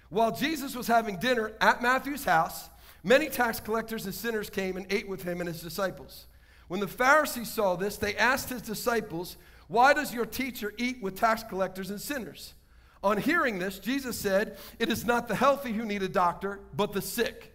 [0.10, 2.68] While Jesus was having dinner at Matthew's house,
[3.04, 6.26] many tax collectors and sinners came and ate with him and his disciples.
[6.68, 9.38] When the Pharisees saw this, they asked his disciples,
[9.68, 12.56] Why does your teacher eat with tax collectors and sinners?
[13.04, 16.94] On hearing this, Jesus said, It is not the healthy who need a doctor, but
[16.94, 17.51] the sick.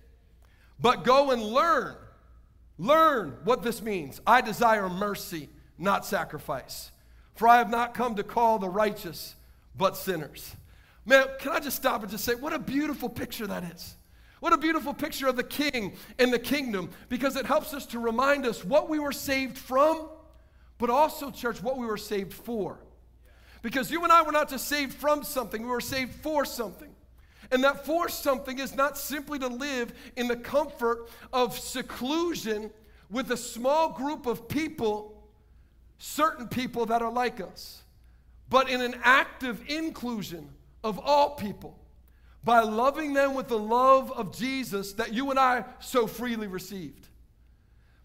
[0.79, 1.97] But go and learn.
[2.79, 4.21] Learn what this means.
[4.27, 5.49] I desire mercy,
[5.79, 6.91] not sacrifice.
[7.35, 9.35] For I have not come to call the righteous,
[9.77, 10.55] but sinners.
[11.05, 13.97] Man, can I just stop and just say, what a beautiful picture that is.
[14.41, 17.99] What a beautiful picture of the king and the kingdom because it helps us to
[17.99, 20.09] remind us what we were saved from,
[20.79, 22.79] but also, church, what we were saved for.
[23.63, 26.95] Because you and I were not just saved from something, we were saved for something.
[27.51, 32.71] And that for something is not simply to live in the comfort of seclusion
[33.11, 35.23] with a small group of people,
[35.99, 37.83] certain people that are like us,
[38.49, 40.49] but in an active inclusion
[40.83, 41.79] of all people
[42.45, 47.09] by loving them with the love of Jesus that you and I so freely received.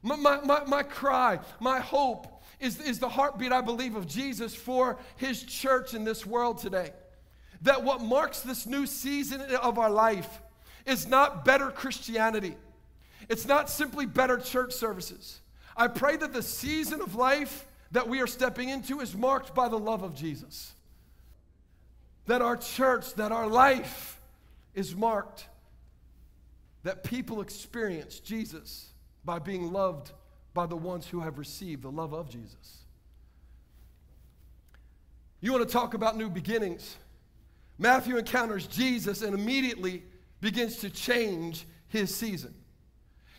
[0.02, 4.56] My, my, my, my, cry, my hope is, is the heartbeat, I believe, of Jesus
[4.56, 6.92] for his church in this world today.
[7.64, 10.42] That what marks this new season of our life
[10.86, 12.56] is not better Christianity,
[13.30, 15.40] it's not simply better church services.
[15.78, 19.70] I pray that the season of life that we are stepping into is marked by
[19.70, 20.74] the love of Jesus
[22.28, 24.20] that our church, that our life
[24.74, 25.48] is marked,
[26.84, 28.90] that people experience Jesus
[29.26, 30.12] by being loved
[30.54, 32.86] by the ones who have received the love of Jesus.
[35.40, 36.98] You want to talk about new beginnings?
[37.82, 40.04] Matthew encounters Jesus and immediately
[40.40, 42.54] begins to change his season.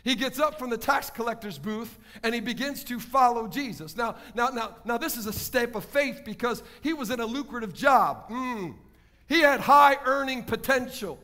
[0.03, 3.97] He gets up from the tax collector's booth and he begins to follow Jesus.
[3.97, 7.25] Now, now, now, now this is a step of faith because he was in a
[7.25, 8.29] lucrative job.
[8.31, 8.75] Mm.
[9.29, 11.21] He had high earning potential.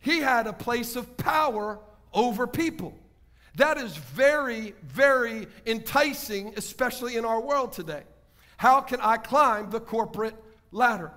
[0.00, 1.78] He had a place of power
[2.12, 2.94] over people.
[3.56, 8.02] That is very, very enticing, especially in our world today.
[8.58, 10.36] How can I climb the corporate
[10.72, 11.10] ladder?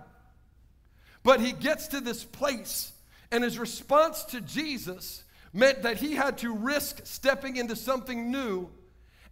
[1.28, 2.94] But he gets to this place,
[3.34, 8.70] and his response to Jesus meant that he had to risk stepping into something new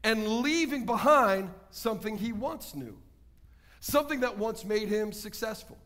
[0.03, 2.97] and leaving behind something he once knew,
[3.79, 5.77] something that once made him successful.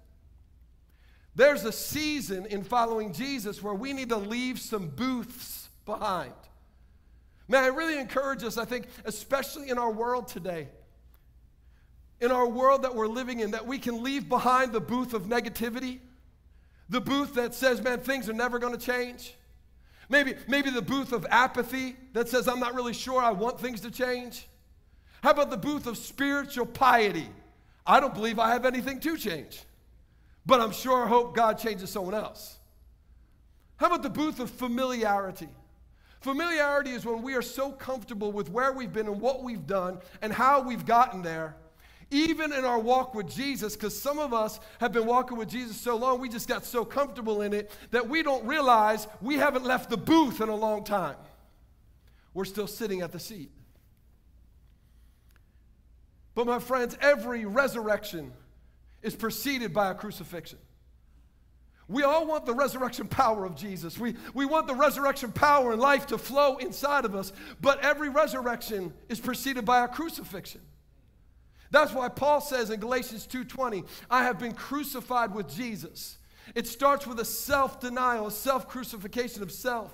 [1.36, 6.34] There's a season in following Jesus where we need to leave some booths behind.
[7.48, 10.70] Man, I really encourage us, I think, especially in our world today,
[12.22, 15.24] in our world that we're living in, that we can leave behind the booth of
[15.24, 16.00] negativity,
[16.90, 19.36] the booth that says, man, things are never going to change.
[20.10, 23.82] Maybe, maybe the booth of apathy that says, I'm not really sure I want things
[23.82, 24.48] to change.
[25.22, 27.30] How about the booth of spiritual piety?
[27.86, 29.62] I don't believe I have anything to change,
[30.46, 32.58] but I'm sure I hope God changes someone else.
[33.78, 35.50] How about the booth of familiarity?
[36.22, 40.00] Familiarity is when we are so comfortable with where we've been and what we've done
[40.22, 41.56] and how we've gotten there,
[42.12, 45.80] even in our walk with Jesus, because some of us have been walking with Jesus
[45.80, 49.64] so long, we just got so comfortable in it that we don't realize we haven't
[49.64, 51.16] left the booth in a long time.
[52.34, 53.52] We're still sitting at the seat.
[56.34, 58.32] But, my friends, every resurrection
[59.02, 60.60] is preceded by a crucifixion.
[61.88, 63.98] We all want the resurrection power of Jesus.
[63.98, 68.10] We, we want the resurrection power and life to flow inside of us, but every
[68.10, 70.62] resurrection is preceded by a crucifixion.
[71.72, 76.18] That's why Paul says in Galatians 2:20, I have been crucified with Jesus.
[76.56, 79.94] It starts with a self-denial, a self-crucification of self.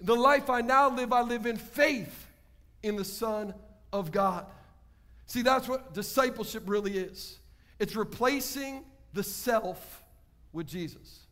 [0.00, 2.26] The life I now live, I live in faith
[2.82, 3.54] in the Son
[3.92, 4.46] of God.
[5.26, 7.38] See, that's what discipleship really is.
[7.78, 10.04] It's replacing the self
[10.52, 11.26] with Jesus.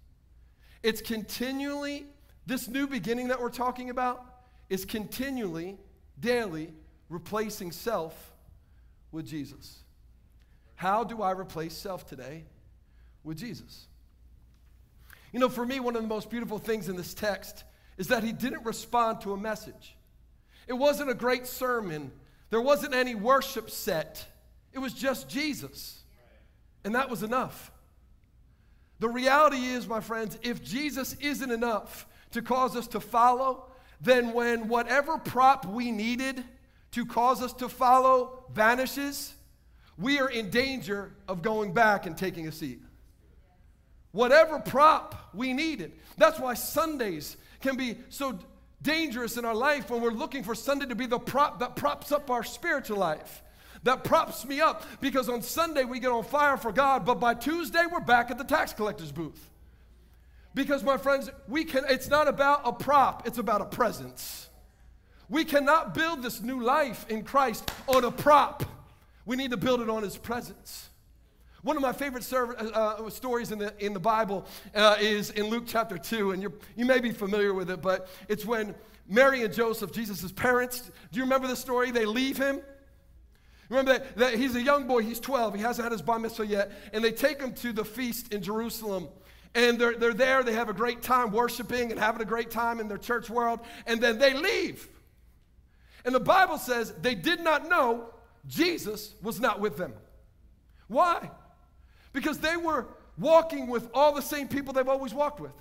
[0.82, 2.06] It's continually,
[2.46, 4.24] this new beginning that we're talking about
[4.68, 5.78] is continually,
[6.20, 6.72] daily
[7.08, 8.27] replacing self
[9.12, 9.78] with Jesus.
[10.74, 12.44] How do I replace self today
[13.24, 13.86] with Jesus?
[15.32, 17.64] You know, for me, one of the most beautiful things in this text
[17.96, 19.96] is that he didn't respond to a message.
[20.66, 22.12] It wasn't a great sermon
[22.50, 24.26] there wasn't any worship set,
[24.72, 26.02] it was just Jesus.
[26.84, 27.72] And that was enough.
[29.00, 33.66] The reality is, my friends, if Jesus isn't enough to cause us to follow,
[34.00, 36.44] then when whatever prop we needed
[36.92, 39.34] to cause us to follow vanishes,
[39.96, 42.80] we are in danger of going back and taking a seat.
[44.12, 45.92] Whatever prop we needed.
[46.16, 48.38] That's why Sundays can be so
[48.80, 52.12] dangerous in our life when we're looking for Sunday to be the prop that props
[52.12, 53.42] up our spiritual life.
[53.82, 57.34] That props me up because on Sunday we get on fire for God, but by
[57.34, 59.50] Tuesday we're back at the tax collector's booth.
[60.54, 64.47] Because my friends, we can it's not about a prop, it's about a presence.
[65.28, 68.64] We cannot build this new life in Christ on a prop.
[69.26, 70.88] We need to build it on his presence.
[71.62, 75.30] One of my favorite serv- uh, uh, stories in the, in the Bible uh, is
[75.30, 78.74] in Luke chapter 2, and you you may be familiar with it, but it's when
[79.08, 81.90] Mary and Joseph, Jesus' parents, do you remember the story?
[81.90, 82.60] They leave him.
[83.68, 86.46] Remember that, that he's a young boy, he's 12, he hasn't had his bar mitzvah
[86.46, 89.08] yet, and they take him to the feast in Jerusalem.
[89.54, 92.80] And they're, they're there, they have a great time worshiping and having a great time
[92.80, 94.88] in their church world, and then they leave.
[96.08, 98.06] And the Bible says they did not know
[98.48, 99.92] Jesus was not with them.
[100.86, 101.30] Why?
[102.12, 102.86] because they were
[103.16, 105.52] walking with all the same people they've always walked with.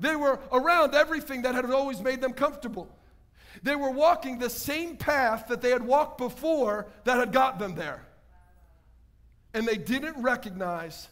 [0.00, 2.88] They were around everything that had always made them comfortable.
[3.62, 7.74] They were walking the same path that they had walked before that had got them
[7.74, 8.04] there.
[9.52, 11.08] And they didn't recognize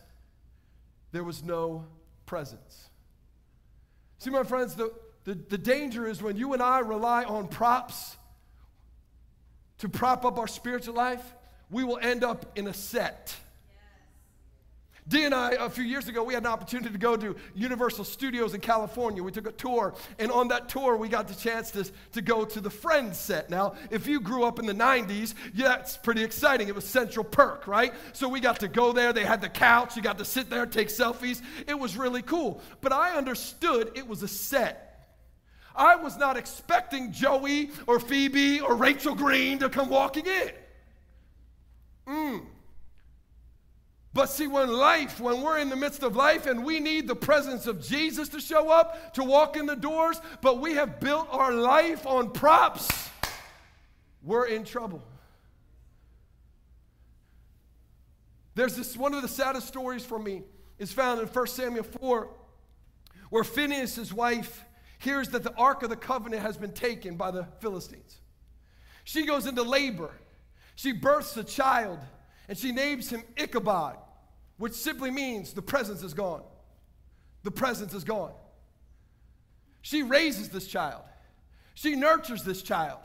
[1.12, 1.86] there was no
[2.26, 2.88] presence.
[4.18, 4.92] See, my friends, the,
[5.24, 8.16] the, the danger is when you and I rely on props
[9.78, 11.22] to prop up our spiritual life,
[11.70, 13.34] we will end up in a set.
[15.08, 18.04] Dee and I, a few years ago, we had an opportunity to go to Universal
[18.04, 19.20] Studios in California.
[19.20, 22.44] We took a tour, and on that tour, we got the chance to, to go
[22.44, 23.50] to the Friends set.
[23.50, 26.68] Now, if you grew up in the 90s, yeah, that's pretty exciting.
[26.68, 27.92] It was Central Perk, right?
[28.12, 29.12] So we got to go there.
[29.12, 29.96] They had the couch.
[29.96, 31.42] You got to sit there, take selfies.
[31.66, 32.60] It was really cool.
[32.80, 34.91] But I understood it was a set.
[35.74, 40.50] I was not expecting Joey or Phoebe or Rachel Green to come walking in.
[42.06, 42.46] Mm.
[44.14, 47.16] But see, when life, when we're in the midst of life and we need the
[47.16, 51.28] presence of Jesus to show up, to walk in the doors, but we have built
[51.30, 53.08] our life on props,
[54.22, 55.02] we're in trouble.
[58.54, 60.42] There's this one of the saddest stories for me
[60.78, 62.28] is found in 1 Samuel 4,
[63.30, 64.64] where Phinehas' wife
[65.02, 68.20] hears that the Ark of the Covenant has been taken by the Philistines.
[69.04, 70.12] She goes into labor.
[70.76, 71.98] She births a child
[72.48, 73.96] and she names him Ichabod,
[74.58, 76.42] which simply means the presence is gone.
[77.42, 78.32] The presence is gone.
[79.80, 81.02] She raises this child,
[81.74, 83.00] she nurtures this child,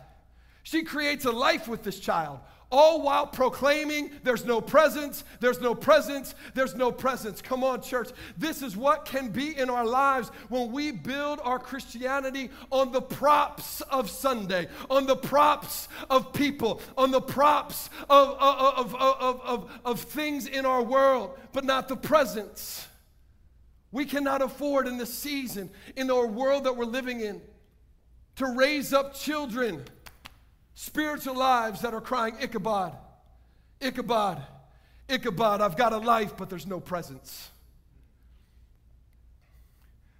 [0.62, 2.40] she creates a life with this child,
[2.70, 7.42] all while proclaiming there's no presence, there's no presence, there's no presence.
[7.42, 8.10] Come on, church.
[8.38, 13.02] This is what can be in our lives when we build our Christianity on the
[13.02, 19.72] props of Sunday, on the props of people, on the props of, of, of, of,
[19.86, 22.86] of, things in our world, but not the presence.
[23.92, 27.42] We cannot afford in this season, in our world that we're living in,
[28.36, 29.84] to raise up children
[30.80, 32.94] spiritual lives that are crying, Ichabod,
[33.82, 34.44] Ichabod,
[35.10, 37.50] Ichabod, I've got a life, but there's no presence.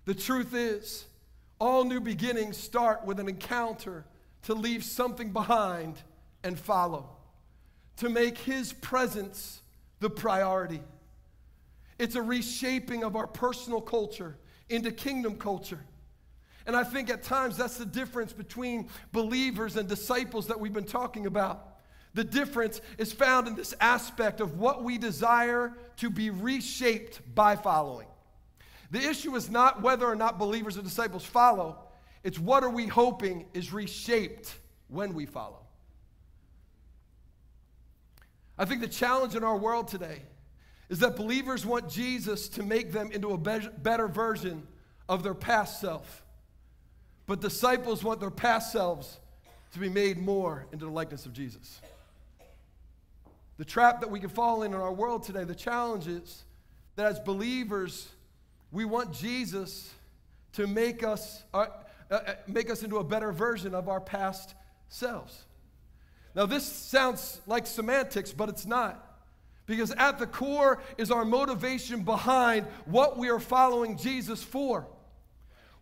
[0.06, 1.06] The truth is,
[1.60, 4.04] all new beginnings start with an encounter
[4.44, 6.02] to leave something behind
[6.44, 7.08] and follow,
[7.98, 9.62] to make His presence
[10.00, 10.82] the priority.
[12.00, 14.36] It's a reshaping of our personal culture
[14.70, 15.82] into kingdom culture.
[16.68, 20.84] And I think at times that's the difference between believers and disciples that we've been
[20.84, 21.78] talking about.
[22.14, 27.56] The difference is found in this aspect of what we desire to be reshaped by
[27.56, 28.08] following.
[28.92, 31.80] The issue is not whether or not believers or disciples follow,
[32.24, 34.54] it's what are we hoping is reshaped
[34.90, 35.60] when we follow.
[38.58, 40.24] I think the challenge in our world today
[40.90, 44.68] is that believers want Jesus to make them into a better version
[45.08, 46.24] of their past self.
[47.28, 49.20] But disciples want their past selves
[49.74, 51.82] to be made more into the likeness of Jesus.
[53.58, 56.46] The trap that we can fall in in our world today, the challenge is
[56.96, 58.08] that as believers,
[58.72, 59.94] we want Jesus
[60.54, 61.68] to make us, uh,
[62.10, 64.56] uh, uh, make us into a better version of our past
[64.88, 65.46] selves.
[66.34, 69.04] Now, this sounds like semantics, but it's not.
[69.66, 74.88] Because at the core is our motivation behind what we are following Jesus for.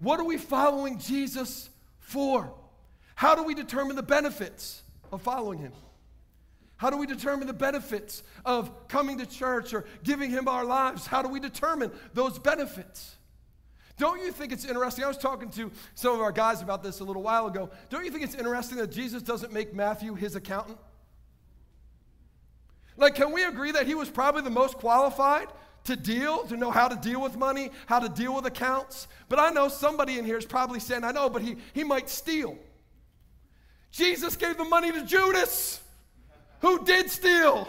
[0.05, 2.53] What are we following Jesus for?
[3.15, 5.71] How do we determine the benefits of following him?
[6.77, 11.07] How do we determine the benefits of coming to church or giving him our lives?
[11.07, 13.15] How do we determine those benefits?
[13.97, 15.03] Don't you think it's interesting?
[15.03, 17.71] I was talking to some of our guys about this a little while ago.
[17.89, 20.77] Don't you think it's interesting that Jesus doesn't make Matthew his accountant?
[22.95, 25.47] Like, can we agree that he was probably the most qualified
[25.85, 29.07] to deal, to know how to deal with money, how to deal with accounts.
[29.29, 32.09] But I know somebody in here is probably saying, I know, but he, he might
[32.09, 32.57] steal.
[33.91, 35.79] Jesus gave the money to Judas,
[36.59, 37.67] who did steal.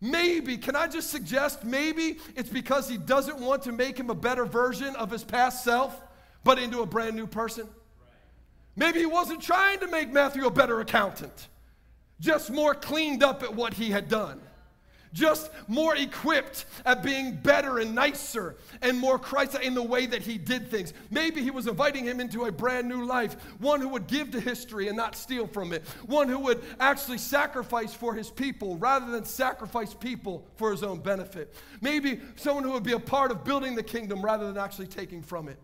[0.00, 4.14] Maybe, can I just suggest, maybe it's because he doesn't want to make him a
[4.14, 6.02] better version of his past self,
[6.42, 7.68] but into a brand new person?
[8.74, 11.48] Maybe he wasn't trying to make Matthew a better accountant,
[12.18, 14.40] just more cleaned up at what he had done
[15.12, 20.22] just more equipped at being better and nicer and more Christ in the way that
[20.22, 20.92] he did things.
[21.10, 24.40] Maybe he was inviting him into a brand new life, one who would give to
[24.40, 29.10] history and not steal from it, one who would actually sacrifice for his people rather
[29.10, 31.54] than sacrifice people for his own benefit.
[31.80, 35.22] Maybe someone who would be a part of building the kingdom rather than actually taking
[35.22, 35.58] from it.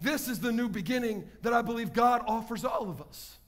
[0.00, 3.38] This is the new beginning that I believe God offers all of us.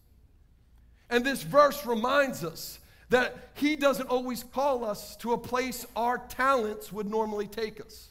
[1.11, 2.79] And this verse reminds us
[3.11, 8.09] that He doesn't always call us to a place our talents would normally take us,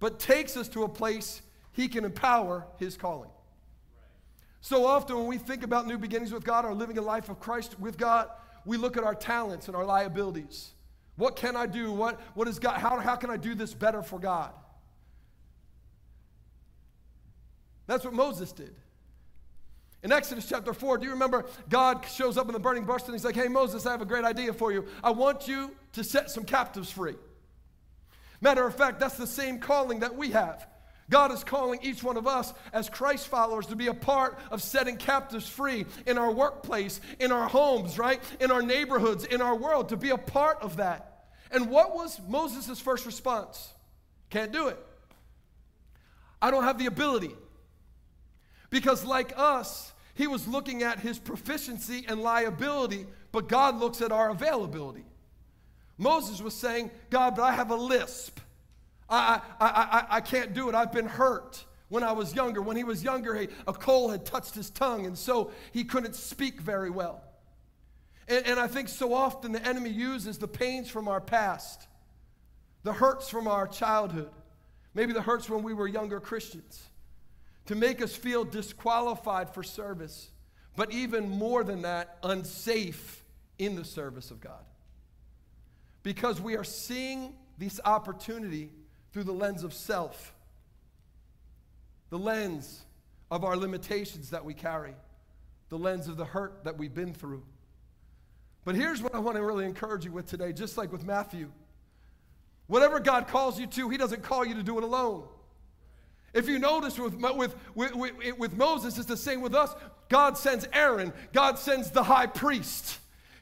[0.00, 3.30] but takes us to a place He can empower His calling.
[4.60, 7.40] So often, when we think about new beginnings with God or living a life of
[7.40, 8.28] Christ with God,
[8.64, 10.72] we look at our talents and our liabilities.
[11.16, 11.92] What can I do?
[11.92, 12.78] What, what is God?
[12.78, 14.52] How, how can I do this better for God?
[17.86, 18.74] That's what Moses did.
[20.02, 23.12] In Exodus chapter 4, do you remember God shows up in the burning bush and
[23.12, 24.86] he's like, Hey, Moses, I have a great idea for you.
[25.02, 27.16] I want you to set some captives free.
[28.40, 30.66] Matter of fact, that's the same calling that we have.
[31.10, 34.62] God is calling each one of us as Christ followers to be a part of
[34.62, 38.22] setting captives free in our workplace, in our homes, right?
[38.40, 41.24] In our neighborhoods, in our world, to be a part of that.
[41.50, 43.72] And what was Moses' first response?
[44.28, 44.78] Can't do it.
[46.42, 47.34] I don't have the ability.
[48.70, 54.12] Because, like us, he was looking at his proficiency and liability, but God looks at
[54.12, 55.04] our availability.
[55.96, 58.40] Moses was saying, God, but I have a lisp.
[59.08, 60.74] I, I, I, I can't do it.
[60.74, 62.60] I've been hurt when I was younger.
[62.60, 66.60] When he was younger, a, coal had touched his tongue, and so he couldn't speak
[66.60, 67.22] very well.
[68.28, 71.88] And, and I think so often the enemy uses the pains from our past,
[72.82, 74.30] the hurts from our childhood,
[74.94, 76.87] maybe the hurts when we were younger Christians
[77.68, 80.30] to make us feel disqualified for service,
[80.74, 83.22] but even more than that, unsafe
[83.58, 84.64] in the service of God.
[86.02, 88.72] Because we are seeing this opportunity
[89.12, 90.32] through the lens of self,
[92.08, 92.86] the lens
[93.30, 94.94] of our limitations that we carry,
[95.68, 97.42] the lens of the hurt that we've been through.
[98.64, 101.50] But here's what I want to really encourage you with today, just like with Matthew.
[102.66, 105.28] Whatever God calls you to, He doesn't call you to do it alone.
[106.34, 109.74] If you notice with, with, with, with, Moses, it's the same with us.
[110.08, 112.98] God sends Aaron, God sends the high priest.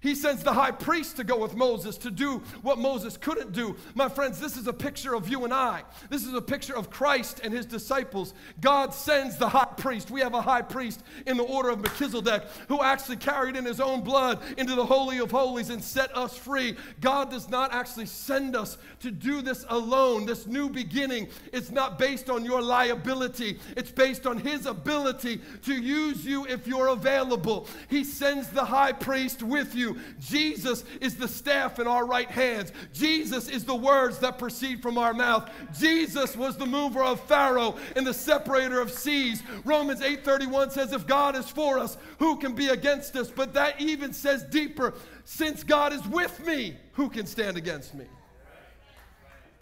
[0.07, 3.75] He sends the high priest to go with Moses to do what Moses couldn't do.
[3.97, 5.83] My friends, this is a picture of you and I.
[6.11, 8.33] This is a picture of Christ and his disciples.
[8.61, 10.13] God sends the high priest.
[10.13, 13.81] We have a high priest in the order of Melchizedek who actually carried in his
[13.81, 16.77] own blood into the Holy of Holies and set us free.
[17.01, 20.25] God does not actually send us to do this alone.
[20.25, 25.75] This new beginning, it's not based on your liability, it's based on his ability to
[25.75, 27.67] use you if you're available.
[27.91, 29.75] He sends the high priest with
[30.19, 32.73] Jesus is the staff in our right hands.
[32.93, 35.51] Jesus is the words that proceed from our mouth.
[35.79, 39.43] Jesus was the mover of Pharaoh and the separator of seas.
[39.65, 43.31] Romans 8:31 says if God is for us, who can be against us?
[43.31, 44.95] But that even says deeper,
[45.25, 48.07] since God is with me, who can stand against me?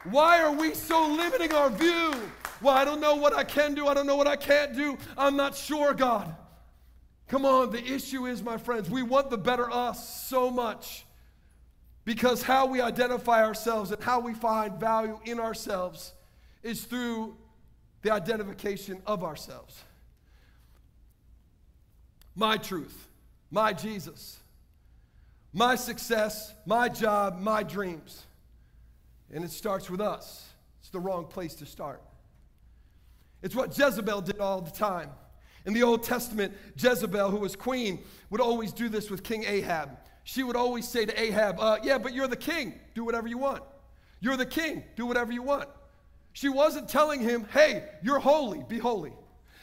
[0.05, 2.13] Why are we so limiting our view?
[2.61, 3.87] Well, I don't know what I can do.
[3.87, 4.99] I don't know what I can't do.
[5.17, 6.35] I'm not sure, God.
[7.29, 11.05] Come on, the issue is, my friends, we want the better us so much
[12.05, 16.13] because how we identify ourselves and how we find value in ourselves
[16.63, 17.37] is through
[18.03, 19.83] the identification of ourselves.
[22.35, 23.09] My truth,
[23.51, 24.39] my Jesus,
[25.53, 28.25] my success, my job, my dreams.
[29.33, 30.47] And it starts with us.
[30.81, 32.03] It's the wrong place to start.
[33.43, 35.11] It's what Jezebel did all the time.
[35.67, 38.01] In the Old Testament, Jezebel, who was queen,
[38.31, 39.91] would always do this with King Ahab.
[40.25, 42.75] She would always say to Ahab, uh, Yeah, but you're the king.
[42.95, 43.63] Do whatever you want.
[44.21, 44.85] You're the king.
[44.97, 45.69] Do whatever you want.
[46.33, 48.63] She wasn't telling him, Hey, you're holy.
[48.69, 49.13] Be holy.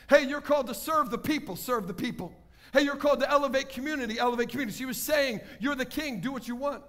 [0.09, 1.55] Hey, you're called to serve the people.
[1.55, 2.33] Serve the people.
[2.73, 4.19] Hey, you're called to elevate community.
[4.19, 4.77] Elevate community.
[4.77, 6.21] She was saying, You're the king.
[6.21, 6.83] Do what you want.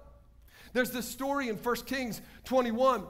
[0.73, 3.03] There's this story in 1 Kings 21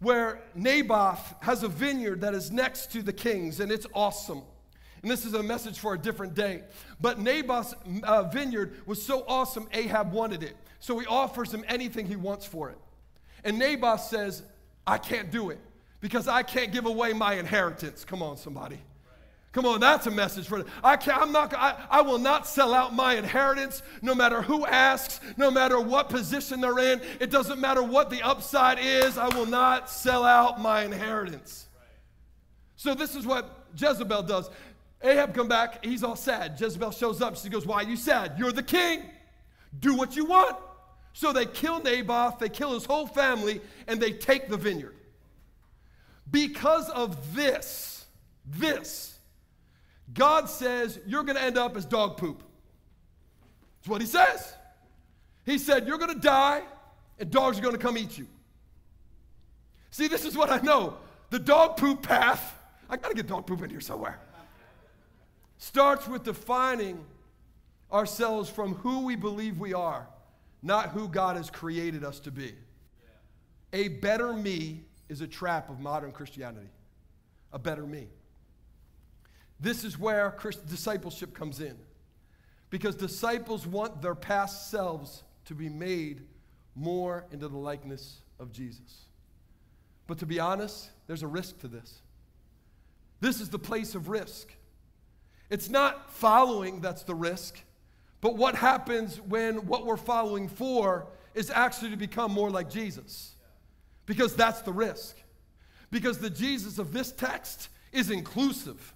[0.00, 4.42] where Naboth has a vineyard that is next to the king's, and it's awesome.
[5.06, 6.64] And this is a message for a different day.
[7.00, 10.56] But Naboth's uh, vineyard was so awesome, Ahab wanted it.
[10.80, 12.78] So he offers him anything he wants for it.
[13.44, 14.42] And Naboth says,
[14.84, 15.60] I can't do it
[16.00, 18.04] because I can't give away my inheritance.
[18.04, 18.80] Come on, somebody.
[19.52, 22.74] Come on, that's a message for I can't, I'm not I, I will not sell
[22.74, 27.00] out my inheritance no matter who asks, no matter what position they're in.
[27.20, 29.18] It doesn't matter what the upside is.
[29.18, 31.68] I will not sell out my inheritance.
[32.74, 34.50] So this is what Jezebel does.
[35.06, 36.60] Ahab come back, he's all sad.
[36.60, 37.36] Jezebel shows up.
[37.36, 38.32] She goes, Why are you sad?
[38.38, 39.02] You're the king.
[39.78, 40.56] Do what you want.
[41.12, 44.94] So they kill Naboth, they kill his whole family, and they take the vineyard.
[46.30, 48.04] Because of this,
[48.44, 49.18] this,
[50.12, 52.42] God says you're going to end up as dog poop.
[53.78, 54.52] That's what he says.
[55.44, 56.62] He said, You're going to die,
[57.18, 58.26] and dogs are going to come eat you.
[59.90, 60.96] See, this is what I know
[61.30, 62.54] the dog poop path.
[62.88, 64.20] I got to get dog poop in here somewhere
[65.58, 67.04] starts with defining
[67.92, 70.08] ourselves from who we believe we are,
[70.62, 72.54] not who God has created us to be.
[73.72, 76.68] A better me is a trap of modern Christianity.
[77.52, 78.08] A better me.
[79.60, 81.76] This is where Christ- discipleship comes in.
[82.68, 86.22] Because disciples want their past selves to be made
[86.74, 89.06] more into the likeness of Jesus.
[90.06, 92.00] But to be honest, there's a risk to this.
[93.20, 94.52] This is the place of risk.
[95.50, 97.60] It's not following that's the risk,
[98.20, 103.34] but what happens when what we're following for is actually to become more like Jesus.
[104.06, 105.16] Because that's the risk.
[105.90, 108.94] Because the Jesus of this text is inclusive.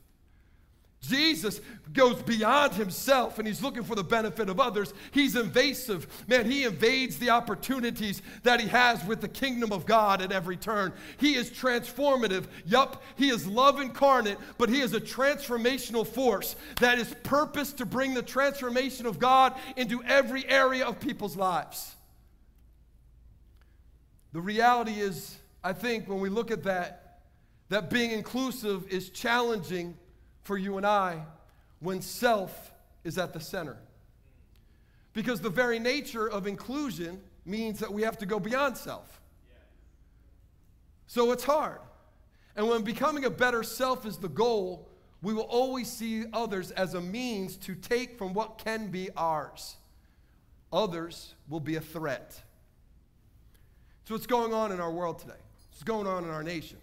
[1.01, 1.61] Jesus
[1.94, 4.92] goes beyond himself and he's looking for the benefit of others.
[5.12, 6.07] He's invasive.
[6.28, 10.59] Man, he invades the opportunities that he has with the kingdom of God at every
[10.59, 10.92] turn.
[11.16, 12.44] He is transformative.
[12.66, 17.86] Yup, he is love incarnate, but he is a transformational force that is purposed to
[17.86, 21.94] bring the transformation of God into every area of people's lives.
[24.32, 27.20] The reality is, I think, when we look at that,
[27.70, 29.96] that being inclusive is challenging
[30.43, 31.22] for you and I
[31.80, 32.72] when self
[33.05, 33.76] is at the center.
[35.12, 39.20] Because the very nature of inclusion means that we have to go beyond self.
[41.07, 41.80] So it's hard.
[42.55, 44.88] And when becoming a better self is the goal,
[45.22, 49.76] we will always see others as a means to take from what can be ours.
[50.72, 52.41] Others will be a threat.
[54.05, 55.34] So, what's going on in our world today?
[55.70, 56.78] What's going on in our nation?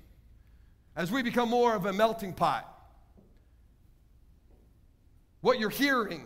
[0.95, 2.76] As we become more of a melting pot,
[5.41, 6.25] what you're hearing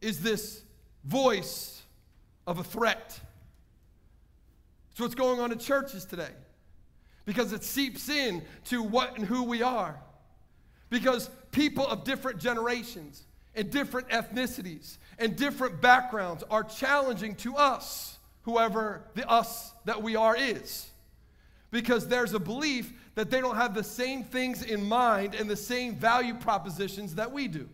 [0.00, 0.62] is this
[1.04, 1.82] voice
[2.46, 3.20] of a threat.
[4.90, 6.30] It's what's going on in churches today
[7.24, 10.00] because it seeps in to what and who we are.
[10.88, 13.22] Because people of different generations
[13.54, 20.16] and different ethnicities and different backgrounds are challenging to us, whoever the us that we
[20.16, 20.88] are is.
[21.70, 25.56] Because there's a belief that they don't have the same things in mind and the
[25.56, 27.68] same value propositions that we do.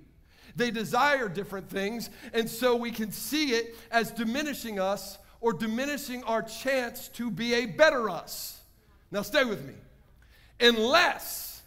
[0.56, 6.24] They desire different things, and so we can see it as diminishing us or diminishing
[6.24, 8.58] our chance to be a better us.
[9.10, 9.74] Now, stay with me.
[10.58, 11.62] Unless,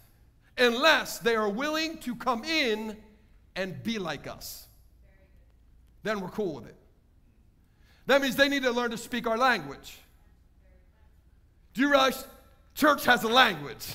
[0.58, 2.96] unless they are willing to come in
[3.54, 4.66] and be like us,
[6.02, 6.76] then we're cool with it.
[8.06, 9.98] That means they need to learn to speak our language.
[11.74, 12.26] Do you realize
[12.74, 13.86] church has a language?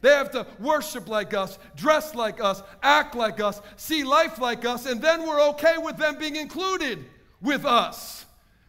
[0.00, 4.64] They have to worship like us, dress like us, act like us, see life like
[4.64, 7.04] us, and then we're okay with them being included
[7.42, 8.24] with us,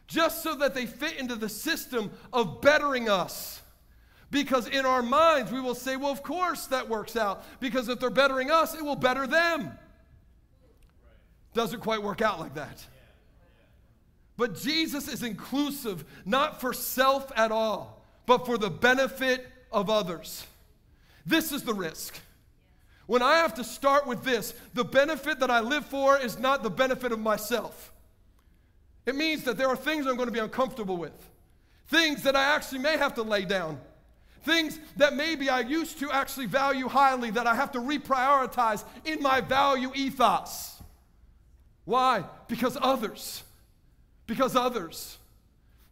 [0.06, 3.62] just so that they fit into the system of bettering us.
[4.30, 8.00] Because in our minds, we will say, well, of course that works out, because if
[8.00, 9.70] they're bettering us, it will better them.
[11.54, 12.84] Doesn't quite work out like that.
[14.38, 20.46] But Jesus is inclusive, not for self at all, but for the benefit of others.
[21.26, 22.18] This is the risk.
[23.06, 26.62] When I have to start with this, the benefit that I live for is not
[26.62, 27.92] the benefit of myself.
[29.04, 31.12] It means that there are things I'm going to be uncomfortable with,
[31.88, 33.80] things that I actually may have to lay down,
[34.44, 39.20] things that maybe I used to actually value highly that I have to reprioritize in
[39.20, 40.80] my value ethos.
[41.84, 42.24] Why?
[42.46, 43.42] Because others,
[44.26, 45.18] because others,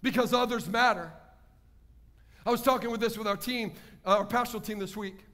[0.03, 1.13] because others matter.
[2.47, 3.73] I was talking with this with our team
[4.05, 5.25] uh, our pastoral team this week.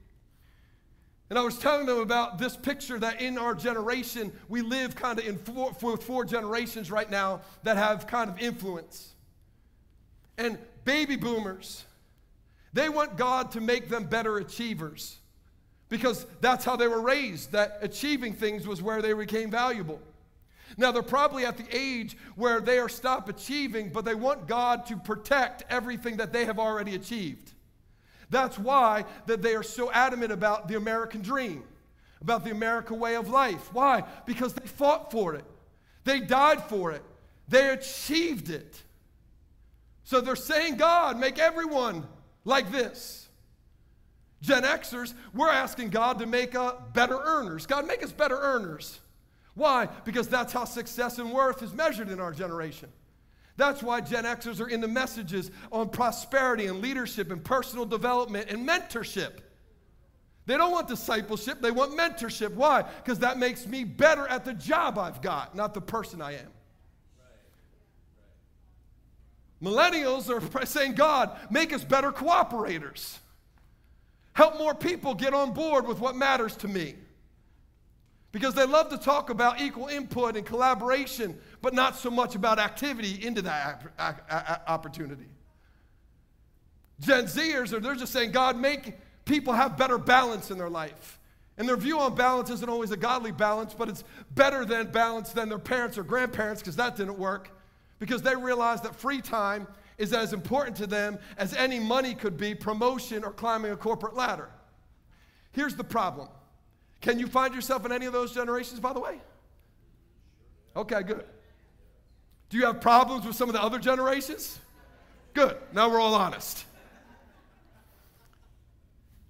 [1.29, 5.19] And I was telling them about this picture that in our generation, we live kind
[5.19, 9.13] of in four, four, four generations right now that have kind of influence.
[10.37, 11.83] And baby boomers,
[12.71, 15.17] they want God to make them better achievers
[15.89, 19.99] because that's how they were raised, that achieving things was where they became valuable.
[20.77, 24.85] Now, they're probably at the age where they are stop achieving, but they want God
[24.87, 27.53] to protect everything that they have already achieved.
[28.29, 31.63] That's why that they are so adamant about the American dream,
[32.21, 33.73] about the American way of life.
[33.73, 34.03] Why?
[34.25, 35.45] Because they fought for it.
[36.03, 37.03] They died for it.
[37.47, 38.81] They achieved it.
[40.03, 42.05] So they're saying, God, make everyone
[42.45, 43.27] like this.
[44.41, 47.65] Gen Xers, we're asking God to make us better earners.
[47.65, 48.99] God, make us better earners.
[49.55, 49.87] Why?
[50.05, 52.89] Because that's how success and worth is measured in our generation.
[53.57, 58.49] That's why Gen Xers are in the messages on prosperity and leadership and personal development
[58.49, 59.39] and mentorship.
[60.45, 62.53] They don't want discipleship, they want mentorship.
[62.53, 62.83] Why?
[62.83, 66.51] Because that makes me better at the job I've got, not the person I am.
[69.61, 73.17] Millennials are saying, God, make us better cooperators.
[74.33, 76.93] Help more people get on board with what matters to me.
[78.37, 82.59] Because they love to talk about equal input and collaboration, but not so much about
[82.59, 85.25] activity into that opportunity.
[86.99, 88.93] Gen Zers are they're just saying, God, make
[89.25, 91.19] people have better balance in their life.
[91.57, 94.03] And their view on balance isn't always a godly balance, but it's
[94.35, 97.49] better than balance than their parents or grandparents, because that didn't work.
[97.97, 99.65] Because they realize that free time
[99.97, 104.13] is as important to them as any money could be, promotion, or climbing a corporate
[104.13, 104.51] ladder.
[105.53, 106.27] Here's the problem.
[107.01, 109.19] Can you find yourself in any of those generations, by the way?
[110.75, 111.25] Okay, good.
[112.49, 114.59] Do you have problems with some of the other generations?
[115.33, 115.57] Good.
[115.73, 116.65] Now we're all honest.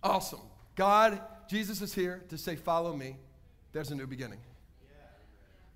[0.04, 0.40] Awesome.
[0.76, 3.18] God, Jesus is here to say, Follow me.
[3.74, 4.40] There's a new beginning.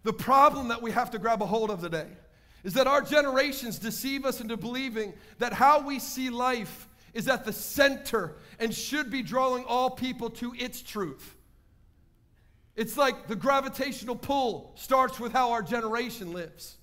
[0.03, 2.07] The problem that we have to grab a hold of today
[2.63, 7.45] is that our generations deceive us into believing that how we see life is at
[7.45, 11.35] the center and should be drawing all people to its truth.
[12.75, 16.77] It's like the gravitational pull starts with how our generation lives.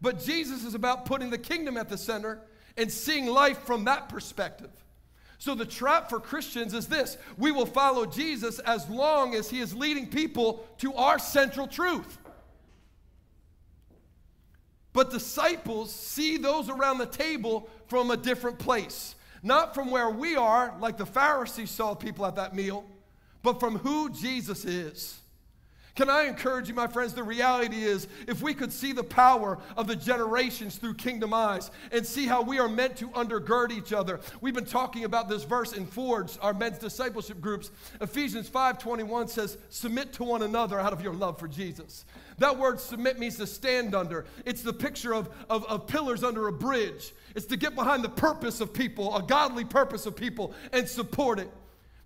[0.00, 2.40] But Jesus is about putting the kingdom at the center
[2.76, 4.70] and seeing life from that perspective.
[5.38, 9.60] So the trap for Christians is this we will follow Jesus as long as he
[9.60, 12.18] is leading people to our central truth.
[14.92, 19.14] But disciples see those around the table from a different place.
[19.42, 22.84] Not from where we are, like the Pharisees saw people at that meal,
[23.42, 25.19] but from who Jesus is.
[25.96, 27.14] Can I encourage you, my friends?
[27.14, 31.70] The reality is, if we could see the power of the generations through kingdom eyes
[31.90, 34.20] and see how we are meant to undergird each other.
[34.40, 37.70] We've been talking about this verse in Forge, our men's discipleship groups.
[38.00, 42.04] Ephesians 5:21 says, "Submit to one another out of your love for Jesus."
[42.38, 44.24] That word submit means to stand under.
[44.46, 47.12] It's the picture of, of, of pillars under a bridge.
[47.34, 51.38] It's to get behind the purpose of people, a godly purpose of people, and support
[51.38, 51.50] it.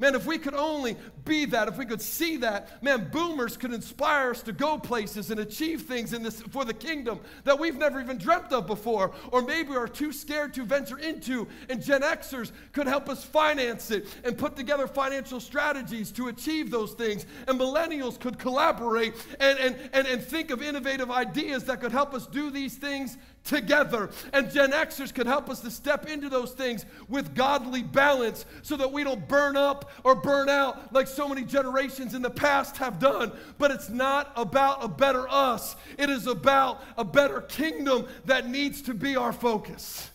[0.05, 3.73] Man, if we could only be that, if we could see that, man, boomers could
[3.73, 7.79] inspire us to go places and achieve things in this for the kingdom that we've
[7.79, 11.49] never even dreamt of before, or maybe are too scared to venture into.
[11.71, 16.71] And Gen Xers could help us finance it and put together financial strategies to achieve
[16.71, 17.25] those things.
[17.49, 22.13] And millennials could collaborate and, and, and, and think of innovative ideas that could help
[22.13, 24.11] us do these things together.
[24.33, 28.77] And Gen Xers could help us to step into those things with godly balance so
[28.77, 32.79] that we don't burn up or burn out like so many generations in the past
[32.79, 33.33] have done.
[33.59, 38.83] But it's not about a better us, it is about a better kingdom that needs
[38.83, 40.11] to be our focus.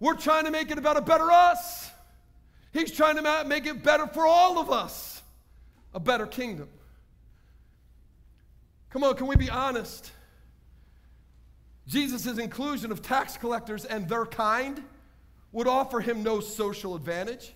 [0.00, 1.90] We're trying to make it about a better us.
[2.72, 5.22] He's trying to make it better for all of us,
[5.94, 6.68] a better kingdom.
[8.90, 10.12] Come on, can we be honest?
[11.86, 14.82] Jesus' inclusion of tax collectors and their kind
[15.52, 17.54] would offer him no social advantage.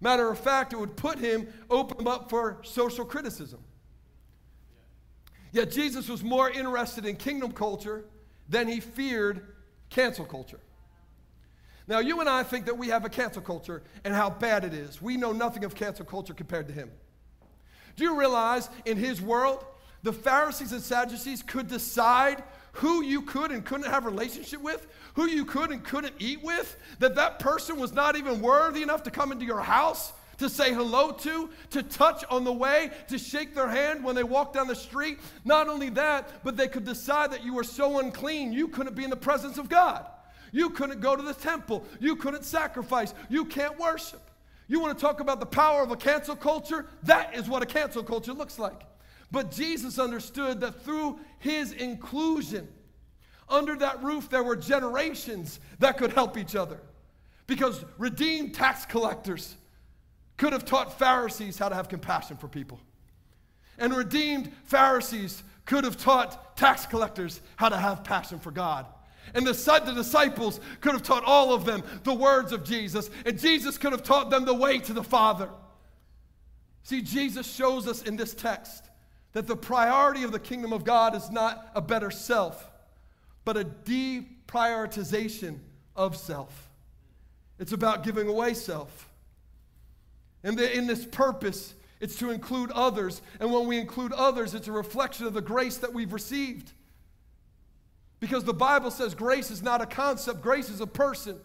[0.00, 3.60] Matter of fact, it would put him, open him up for social criticism.
[5.52, 8.04] Yet Jesus was more interested in kingdom culture
[8.48, 9.46] than he feared
[9.88, 10.60] cancel culture.
[11.86, 14.74] Now, you and I think that we have a cancel culture and how bad it
[14.74, 15.00] is.
[15.00, 16.90] We know nothing of cancel culture compared to him.
[17.96, 19.64] Do you realize in his world,
[20.02, 22.42] the Pharisees and Sadducees could decide
[22.74, 26.42] who you could and couldn't have a relationship with, who you could and couldn't eat
[26.42, 30.48] with, that that person was not even worthy enough to come into your house to
[30.48, 34.52] say hello to, to touch on the way, to shake their hand when they walk
[34.52, 35.18] down the street.
[35.44, 39.04] Not only that, but they could decide that you were so unclean you couldn't be
[39.04, 40.06] in the presence of God.
[40.52, 41.84] You couldn't go to the temple.
[42.00, 43.12] You couldn't sacrifice.
[43.28, 44.20] You can't worship.
[44.68, 46.86] You want to talk about the power of a cancel culture?
[47.02, 48.82] That is what a cancel culture looks like.
[49.34, 52.68] But Jesus understood that through his inclusion,
[53.48, 56.80] under that roof, there were generations that could help each other.
[57.48, 59.56] Because redeemed tax collectors
[60.36, 62.78] could have taught Pharisees how to have compassion for people.
[63.76, 68.86] And redeemed Pharisees could have taught tax collectors how to have passion for God.
[69.34, 69.52] And the,
[69.84, 73.10] the disciples could have taught all of them the words of Jesus.
[73.26, 75.48] And Jesus could have taught them the way to the Father.
[76.84, 78.90] See, Jesus shows us in this text
[79.34, 82.70] that the priority of the kingdom of God is not a better self,
[83.44, 85.58] but a deprioritization
[85.94, 86.70] of self.
[87.58, 89.10] It's about giving away self.
[90.42, 93.22] And in this purpose, it's to include others.
[93.40, 96.72] And when we include others, it's a reflection of the grace that we've received.
[98.20, 101.38] Because the Bible says grace is not a concept, grace is a person.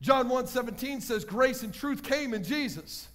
[0.00, 3.08] John 1 17 says, Grace and truth came in Jesus.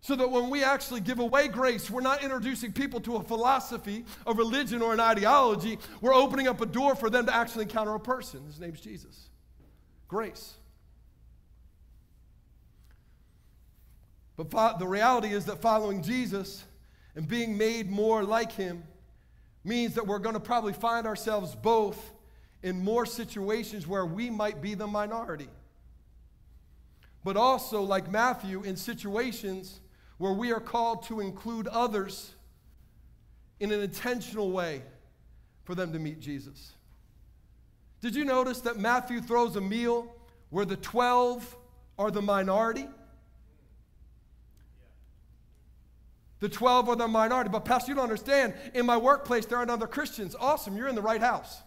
[0.00, 4.04] So that when we actually give away grace, we're not introducing people to a philosophy,
[4.26, 5.78] a religion, or an ideology.
[6.00, 8.44] We're opening up a door for them to actually encounter a person.
[8.46, 9.28] His name's Jesus.
[10.06, 10.54] Grace.
[14.36, 16.64] But fo- the reality is that following Jesus
[17.16, 18.84] and being made more like him
[19.64, 22.12] means that we're going to probably find ourselves both
[22.62, 25.48] in more situations where we might be the minority.
[27.24, 29.80] But also, like Matthew, in situations
[30.18, 32.34] where we are called to include others
[33.60, 34.82] in an intentional way
[35.64, 36.72] for them to meet Jesus.
[38.00, 40.14] Did you notice that Matthew throws a meal
[40.50, 41.56] where the 12
[41.98, 42.86] are the minority?
[46.40, 47.50] The 12 are the minority.
[47.50, 48.54] But, Pastor, you don't understand.
[48.74, 50.36] In my workplace, there aren't other Christians.
[50.38, 51.60] Awesome, you're in the right house.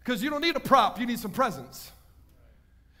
[0.00, 1.91] Because you don't need a prop, you need some presence.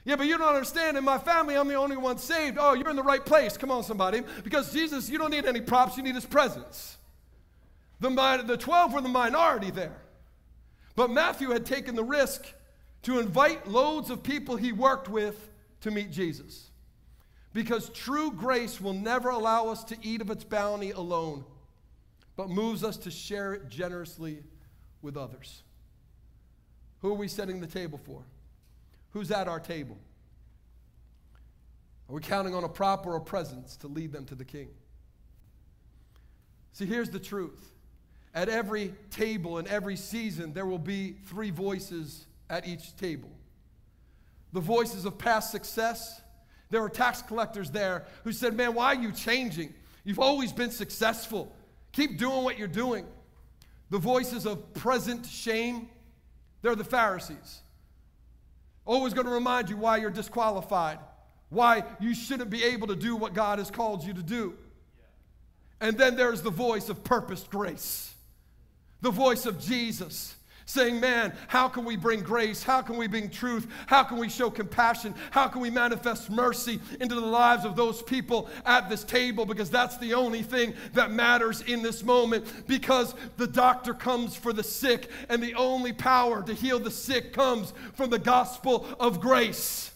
[0.04, 0.96] Yeah, but you don't understand.
[0.96, 2.58] In my family, I'm the only one saved.
[2.60, 3.56] Oh, you're in the right place.
[3.56, 4.22] Come on, somebody.
[4.42, 6.98] Because Jesus, you don't need any props, you need his presence.
[8.00, 9.96] The, the 12 were the minority there.
[10.96, 12.46] But Matthew had taken the risk
[13.02, 15.50] to invite loads of people he worked with
[15.82, 16.70] to meet Jesus.
[17.52, 21.44] Because true grace will never allow us to eat of its bounty alone,
[22.36, 24.42] but moves us to share it generously
[25.00, 25.62] with others.
[27.02, 28.22] Who are we setting the table for?
[29.12, 29.98] Who's at our table?
[32.08, 34.68] Are we counting on a prop or a presence to lead them to the king?
[36.72, 37.70] See, here's the truth.
[38.34, 43.30] At every table in every season, there will be three voices at each table
[44.52, 46.20] the voices of past success.
[46.70, 49.74] There were tax collectors there who said, Man, why are you changing?
[50.04, 51.54] You've always been successful.
[51.92, 53.06] Keep doing what you're doing.
[53.90, 55.88] The voices of present shame,
[56.62, 57.62] they're the Pharisees.
[58.84, 60.98] Always going to remind you why you're disqualified,
[61.50, 64.54] why you shouldn't be able to do what God has called you to do.
[65.80, 68.14] And then there's the voice of purposed grace,
[69.00, 70.34] the voice of Jesus
[70.66, 72.62] saying, Man, how can we bring grace?
[72.62, 73.66] How can we bring truth?
[73.86, 75.14] How can we show compassion?
[75.30, 79.46] How can we manifest mercy into the lives of those people at this table?
[79.46, 82.66] Because that's the only thing that matters in this moment.
[82.66, 87.32] Because the doctor comes for the sick, and the only power to heal the sick
[87.32, 89.91] comes from the gospel of grace.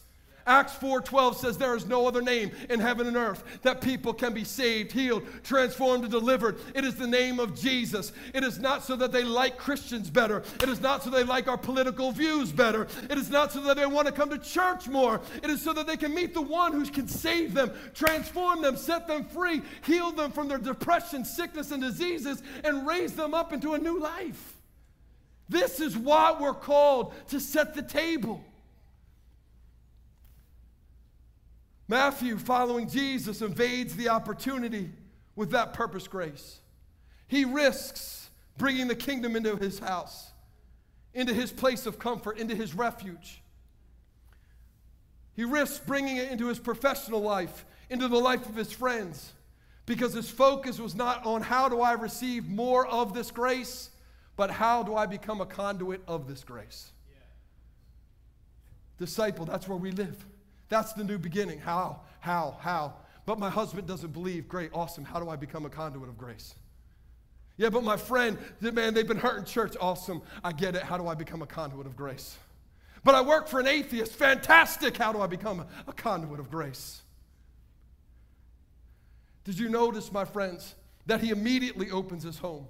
[0.47, 4.32] Acts 4:12 says there is no other name in heaven and earth that people can
[4.32, 6.59] be saved, healed, transformed and delivered.
[6.74, 8.12] It is the name of Jesus.
[8.32, 10.44] It is not so that they like Christians better.
[10.62, 12.86] It is not so they like our political views better.
[13.11, 15.20] It is not so that they want to come to church more.
[15.42, 18.76] It is so that they can meet the one who can save them, transform them,
[18.76, 23.53] set them free, heal them from their depression, sickness and diseases and raise them up
[23.53, 24.55] into a new life.
[25.49, 28.44] This is why we're called to set the table.
[31.89, 34.91] Matthew, following Jesus, invades the opportunity
[35.37, 36.61] with that purpose grace.
[37.28, 38.28] He risks
[38.59, 40.30] bringing the kingdom into his house,
[41.14, 43.43] into his place of comfort, into his refuge.
[45.34, 49.32] He risks bringing it into his professional life, into the life of his friends,
[49.84, 53.91] because his focus was not on how do I receive more of this grace,
[54.37, 56.91] but how do I become a conduit of this grace.
[57.09, 57.18] Yeah.
[58.99, 60.24] Disciple, that's where we live.
[60.68, 61.60] That's the new beginning.
[61.60, 62.00] How?
[62.20, 62.56] How?
[62.60, 62.94] How?
[63.24, 64.48] But my husband doesn't believe.
[64.48, 65.04] Great, awesome.
[65.04, 66.54] How do I become a conduit of grace?
[67.56, 69.76] Yeah, but my friend, man, they've been hurt in church.
[69.80, 70.22] Awesome.
[70.44, 70.82] I get it.
[70.82, 72.36] How do I become a conduit of grace?
[73.02, 74.12] But I work for an atheist.
[74.12, 74.96] Fantastic.
[74.96, 77.03] How do I become a conduit of grace?
[79.45, 80.74] Did you notice, my friends,
[81.07, 82.66] that he immediately opens his home?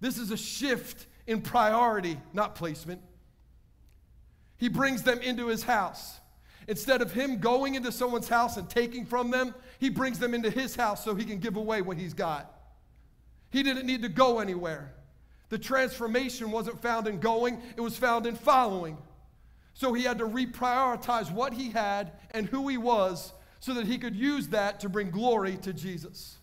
[0.00, 3.00] This is a shift in priority, not placement.
[4.58, 6.19] He brings them into his house.
[6.70, 10.48] Instead of him going into someone's house and taking from them, he brings them into
[10.48, 12.48] his house so he can give away what he's got.
[13.50, 14.94] He didn't need to go anywhere.
[15.48, 18.98] The transformation wasn't found in going, it was found in following.
[19.74, 23.98] So he had to reprioritize what he had and who he was so that he
[23.98, 26.38] could use that to bring glory to Jesus.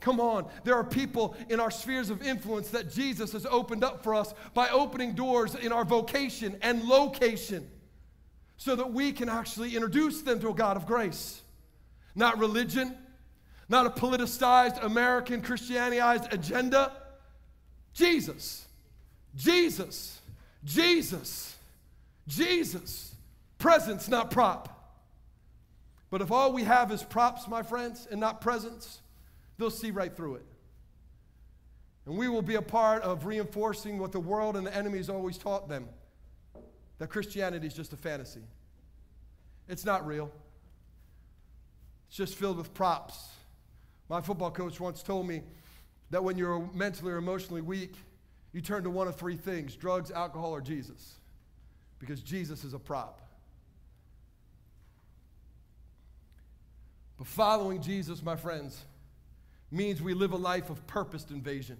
[0.00, 4.02] Come on, there are people in our spheres of influence that Jesus has opened up
[4.02, 7.68] for us by opening doors in our vocation and location
[8.56, 11.42] so that we can actually introduce them to a God of grace.
[12.14, 12.96] Not religion,
[13.68, 16.92] not a politicized American Christianized agenda.
[17.92, 18.66] Jesus,
[19.34, 20.20] Jesus,
[20.64, 21.56] Jesus,
[22.26, 23.14] Jesus.
[23.58, 24.70] Presence, not prop.
[26.10, 29.00] But if all we have is props, my friends, and not presence,
[29.56, 30.46] they'll see right through it.
[32.06, 35.38] And we will be a part of reinforcing what the world and the enemies always
[35.38, 35.88] taught them
[36.98, 38.42] that Christianity is just a fantasy.
[39.68, 40.30] It's not real,
[42.08, 43.28] it's just filled with props.
[44.08, 45.42] My football coach once told me
[46.10, 47.94] that when you're mentally or emotionally weak,
[48.52, 51.14] you turn to one of three things drugs, alcohol, or Jesus.
[51.98, 53.20] Because Jesus is a prop.
[57.16, 58.84] But following Jesus, my friends,
[59.70, 61.78] means we live a life of purposed invasion.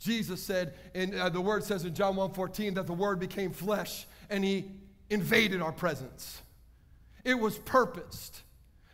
[0.00, 4.06] Jesus said, and uh, the word says in John 1:14 that the word became flesh
[4.30, 4.72] and he
[5.10, 6.40] invaded our presence.
[7.22, 8.40] It was purposed.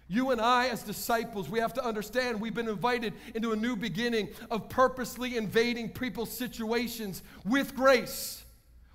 [0.09, 3.77] You and I, as disciples, we have to understand we've been invited into a new
[3.77, 8.45] beginning of purposely invading people's situations with grace,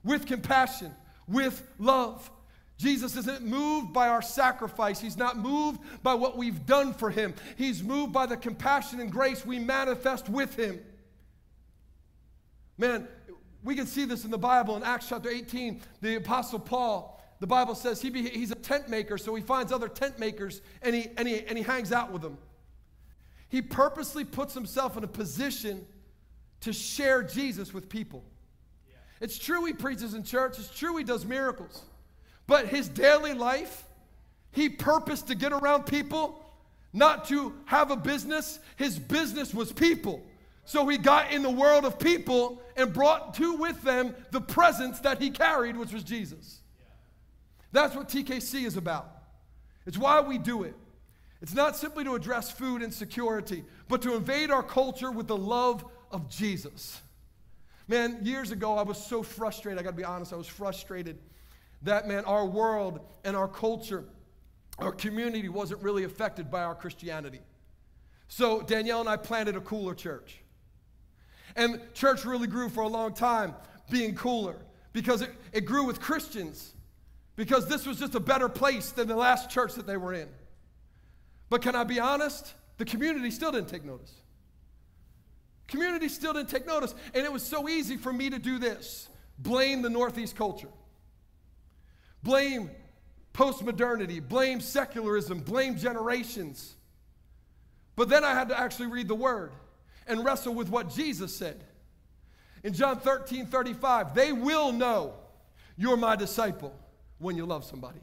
[0.03, 0.93] with compassion,
[1.27, 2.29] with love.
[2.77, 4.99] Jesus isn't moved by our sacrifice.
[4.99, 7.35] He's not moved by what we've done for him.
[7.57, 10.79] He's moved by the compassion and grace we manifest with him.
[12.81, 13.07] Man,
[13.63, 15.81] we can see this in the Bible in Acts chapter 18.
[16.01, 19.71] The Apostle Paul, the Bible says he be, he's a tent maker, so he finds
[19.71, 22.39] other tent makers and he, and, he, and he hangs out with them.
[23.49, 25.85] He purposely puts himself in a position
[26.61, 28.23] to share Jesus with people.
[28.89, 28.95] Yeah.
[29.19, 31.83] It's true he preaches in church, it's true he does miracles,
[32.47, 33.85] but his daily life,
[34.49, 36.43] he purposed to get around people,
[36.93, 38.57] not to have a business.
[38.75, 40.23] His business was people.
[40.65, 44.99] So he got in the world of people and brought to with them the presence
[44.99, 46.61] that he carried, which was Jesus.
[47.71, 49.09] That's what TKC is about.
[49.85, 50.75] It's why we do it.
[51.41, 55.83] It's not simply to address food insecurity, but to invade our culture with the love
[56.11, 57.01] of Jesus.
[57.87, 59.79] Man, years ago, I was so frustrated.
[59.79, 61.17] I got to be honest, I was frustrated
[61.81, 64.05] that, man, our world and our culture,
[64.77, 67.39] our community wasn't really affected by our Christianity.
[68.27, 70.40] So Danielle and I planted a cooler church.
[71.55, 73.53] And church really grew for a long time
[73.89, 74.55] being cooler
[74.93, 76.73] because it, it grew with Christians
[77.35, 80.29] because this was just a better place than the last church that they were in.
[81.49, 82.53] But can I be honest?
[82.77, 84.13] The community still didn't take notice.
[85.67, 86.93] Community still didn't take notice.
[87.13, 90.69] And it was so easy for me to do this blame the Northeast culture,
[92.21, 92.69] blame
[93.33, 96.75] postmodernity, blame secularism, blame generations.
[97.95, 99.51] But then I had to actually read the word
[100.11, 101.63] and wrestle with what Jesus said.
[102.63, 105.13] In John 13 35, they will know
[105.77, 106.75] you're my disciple
[107.17, 108.01] when you love somebody.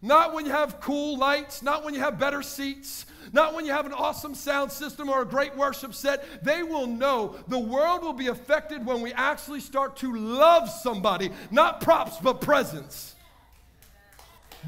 [0.00, 3.72] Not when you have cool lights, not when you have better seats, not when you
[3.72, 6.44] have an awesome sound system or a great worship set.
[6.44, 11.30] They will know the world will be affected when we actually start to love somebody,
[11.50, 13.16] not props, but presence.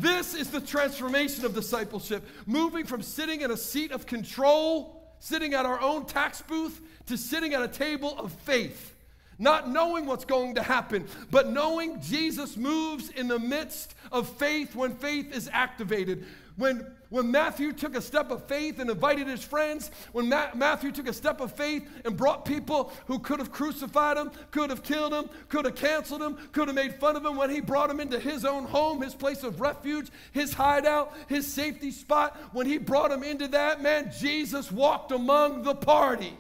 [0.00, 5.54] This is the transformation of discipleship, moving from sitting in a seat of control, sitting
[5.54, 8.94] at our own tax booth, to sitting at a table of faith
[9.40, 14.76] not knowing what's going to happen, but knowing Jesus moves in the midst of faith
[14.76, 16.26] when faith is activated.
[16.60, 20.92] When, when Matthew took a step of faith and invited his friends, when Ma- Matthew
[20.92, 24.82] took a step of faith and brought people who could have crucified him, could have
[24.82, 27.88] killed him, could have canceled him, could have made fun of him, when he brought
[27.88, 32.66] him into his own home, his place of refuge, his hideout, his safety spot, when
[32.66, 36.36] he brought him into that, man, Jesus walked among the party.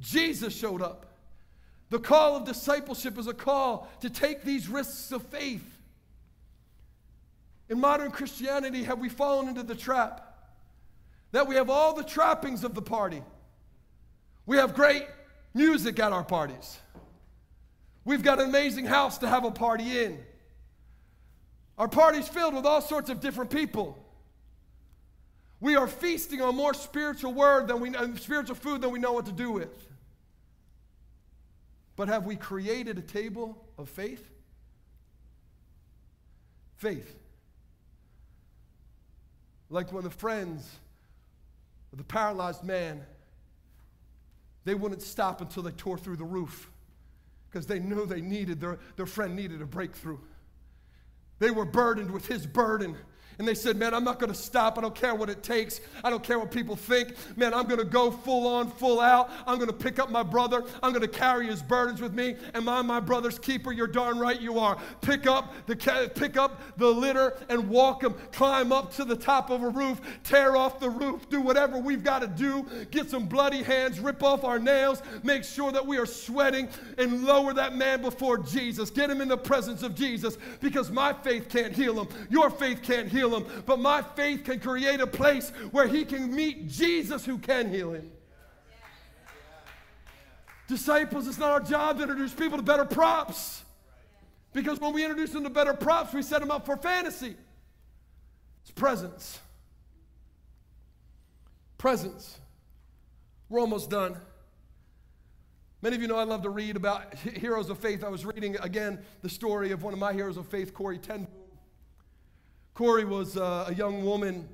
[0.00, 1.06] Jesus showed up.
[1.90, 5.75] The call of discipleship is a call to take these risks of faith.
[7.68, 10.22] In modern Christianity, have we fallen into the trap
[11.32, 13.22] that we have all the trappings of the party?
[14.46, 15.06] We have great
[15.52, 16.78] music at our parties.
[18.04, 20.20] We've got an amazing house to have a party in.
[21.76, 23.98] Our party's filled with all sorts of different people.
[25.58, 29.12] We are feasting on more spiritual word than we uh, spiritual food than we know
[29.12, 29.88] what to do with.
[31.96, 34.24] But have we created a table of faith?
[36.76, 37.16] Faith.
[39.70, 40.68] Like when the friends
[41.92, 43.02] of the paralyzed man,
[44.64, 46.70] they wouldn't stop until they tore through the roof
[47.48, 50.18] because they knew they needed, their, their friend needed a breakthrough.
[51.38, 52.96] They were burdened with his burden
[53.38, 54.78] and they said, Man, I'm not going to stop.
[54.78, 55.80] I don't care what it takes.
[56.02, 57.14] I don't care what people think.
[57.36, 59.30] Man, I'm going to go full on, full out.
[59.46, 60.62] I'm going to pick up my brother.
[60.82, 62.36] I'm going to carry his burdens with me.
[62.54, 63.72] Am I my brother's keeper?
[63.72, 64.78] You're darn right you are.
[65.02, 65.76] Pick up the,
[66.14, 68.14] pick up the litter and walk him.
[68.32, 70.00] Climb up to the top of a roof.
[70.24, 71.28] Tear off the roof.
[71.28, 72.66] Do whatever we've got to do.
[72.90, 74.00] Get some bloody hands.
[74.00, 75.02] Rip off our nails.
[75.22, 78.88] Make sure that we are sweating and lower that man before Jesus.
[78.90, 82.08] Get him in the presence of Jesus because my faith can't heal him.
[82.30, 86.04] Your faith can't heal heal him, but my faith can create a place where he
[86.04, 88.10] can meet Jesus who can heal him.
[90.68, 93.62] Disciples, it's not our job to introduce people to better props.
[94.52, 97.36] Because when we introduce them to better props, we set them up for fantasy.
[98.62, 99.38] It's presence.
[101.78, 102.38] Presence.
[103.48, 104.16] We're almost done.
[105.82, 108.02] Many of you know I love to read about heroes of faith.
[108.02, 111.28] I was reading again the story of one of my heroes of faith, Corrie ten
[112.76, 114.46] Corrie was uh, a young woman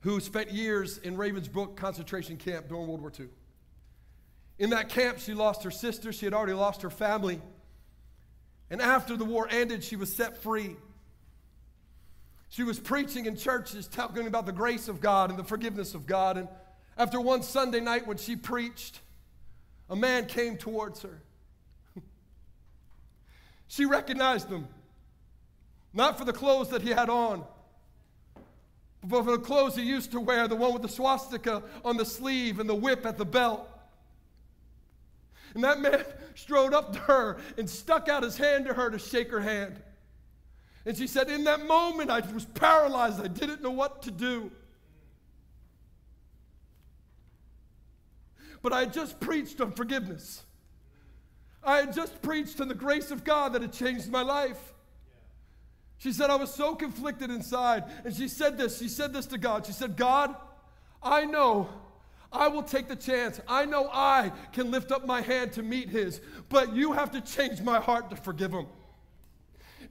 [0.00, 3.26] who spent years in Ravensbrück concentration camp during World War II.
[4.58, 6.10] In that camp, she lost her sister.
[6.10, 7.38] She had already lost her family.
[8.70, 10.74] And after the war ended, she was set free.
[12.48, 16.06] She was preaching in churches, talking about the grace of God and the forgiveness of
[16.06, 16.38] God.
[16.38, 16.48] And
[16.96, 19.00] after one Sunday night when she preached,
[19.90, 21.20] a man came towards her.
[23.68, 24.66] she recognized him.
[25.94, 27.44] Not for the clothes that he had on,
[29.04, 32.04] but for the clothes he used to wear, the one with the swastika on the
[32.04, 33.68] sleeve and the whip at the belt.
[35.54, 36.04] And that man
[36.34, 39.80] strode up to her and stuck out his hand to her to shake her hand.
[40.86, 43.20] And she said, In that moment, I was paralyzed.
[43.20, 44.50] I didn't know what to do.
[48.62, 50.42] But I had just preached on forgiveness.
[51.64, 54.72] I had just preached on the grace of God that had changed my life.
[56.02, 57.84] She said, I was so conflicted inside.
[58.04, 58.78] And she said this.
[58.78, 59.64] She said this to God.
[59.64, 60.34] She said, God,
[61.00, 61.68] I know
[62.32, 63.40] I will take the chance.
[63.46, 67.20] I know I can lift up my hand to meet his, but you have to
[67.20, 68.66] change my heart to forgive him.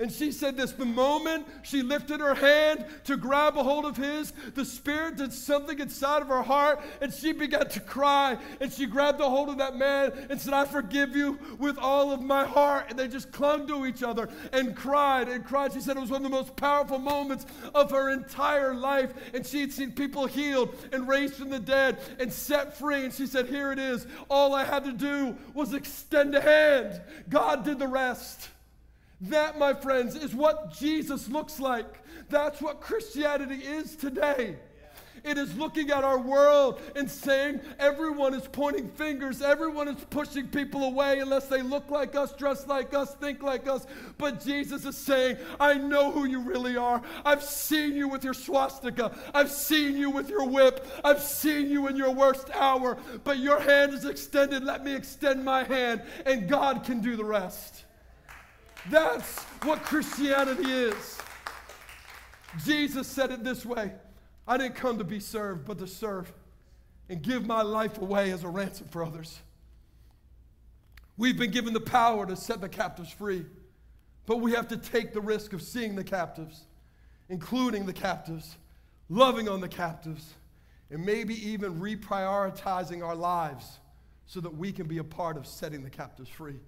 [0.01, 3.95] And she said this the moment she lifted her hand to grab a hold of
[3.95, 8.35] his, the Spirit did something inside of her heart and she began to cry.
[8.59, 12.11] And she grabbed a hold of that man and said, I forgive you with all
[12.11, 12.87] of my heart.
[12.89, 15.73] And they just clung to each other and cried and cried.
[15.73, 17.45] She said it was one of the most powerful moments
[17.75, 19.13] of her entire life.
[19.35, 23.05] And she had seen people healed and raised from the dead and set free.
[23.05, 24.07] And she said, Here it is.
[24.31, 26.99] All I had to do was extend a hand.
[27.29, 28.49] God did the rest.
[29.21, 31.99] That, my friends, is what Jesus looks like.
[32.29, 34.55] That's what Christianity is today.
[35.23, 40.47] It is looking at our world and saying everyone is pointing fingers, everyone is pushing
[40.47, 43.85] people away unless they look like us, dress like us, think like us.
[44.17, 47.03] But Jesus is saying, I know who you really are.
[47.23, 51.87] I've seen you with your swastika, I've seen you with your whip, I've seen you
[51.87, 52.97] in your worst hour.
[53.23, 54.63] But your hand is extended.
[54.63, 57.85] Let me extend my hand, and God can do the rest.
[58.89, 61.19] That's what Christianity is.
[62.65, 63.93] Jesus said it this way
[64.47, 66.31] I didn't come to be served, but to serve
[67.09, 69.39] and give my life away as a ransom for others.
[71.17, 73.45] We've been given the power to set the captives free,
[74.25, 76.65] but we have to take the risk of seeing the captives,
[77.29, 78.57] including the captives,
[79.09, 80.33] loving on the captives,
[80.89, 83.79] and maybe even reprioritizing our lives
[84.25, 86.59] so that we can be a part of setting the captives free.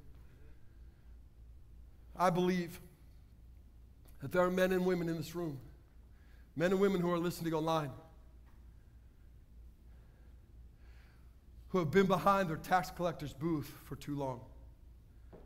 [2.16, 2.80] I believe
[4.22, 5.60] that there are men and women in this room,
[6.56, 7.92] men and women who are listening online,
[11.70, 14.40] who have been behind their tax collector's booth for too long.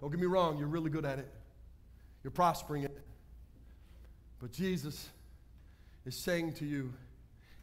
[0.01, 1.31] Don't get me wrong, you're really good at it,
[2.23, 2.97] you're prospering it.
[4.39, 5.09] But Jesus
[6.05, 6.93] is saying to you,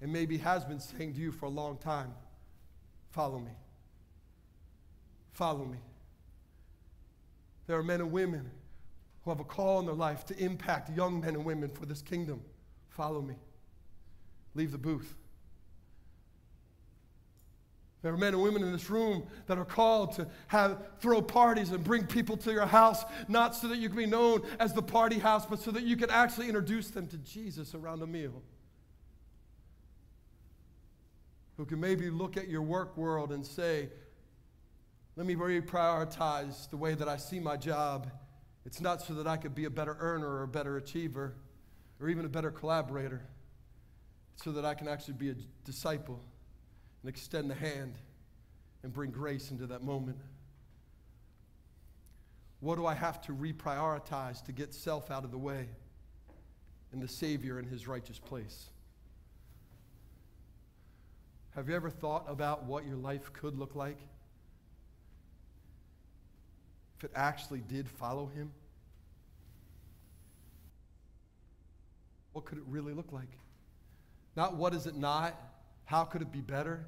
[0.01, 2.12] and maybe has been saying to you for a long time,
[3.10, 3.52] follow me.
[5.32, 5.78] Follow me.
[7.66, 8.51] There are men and women
[9.24, 12.02] who have a call in their life to impact young men and women for this
[12.02, 12.40] kingdom.
[12.90, 13.34] Follow me.
[14.55, 15.16] Leave the booth.
[18.02, 21.70] There are men and women in this room that are called to have throw parties
[21.70, 24.82] and bring people to your house, not so that you can be known as the
[24.82, 28.42] party house, but so that you can actually introduce them to Jesus around a meal.
[31.56, 33.88] Who can maybe look at your work world and say,
[35.16, 38.10] let me reprioritize the way that I see my job
[38.65, 41.35] it's not so that I could be a better earner or a better achiever
[42.01, 43.23] or even a better collaborator.
[44.35, 45.35] It's so that I can actually be a
[45.65, 46.20] disciple
[47.03, 47.95] and extend the hand
[48.82, 50.19] and bring grace into that moment.
[52.61, 55.69] What do I have to reprioritize to get self out of the way
[56.93, 58.70] and the Savior in his righteous place?
[61.55, 63.99] Have you ever thought about what your life could look like?
[67.05, 68.51] It actually did follow him?
[72.32, 73.28] What could it really look like?
[74.36, 75.40] Not what is it not?
[75.85, 76.85] How could it be better?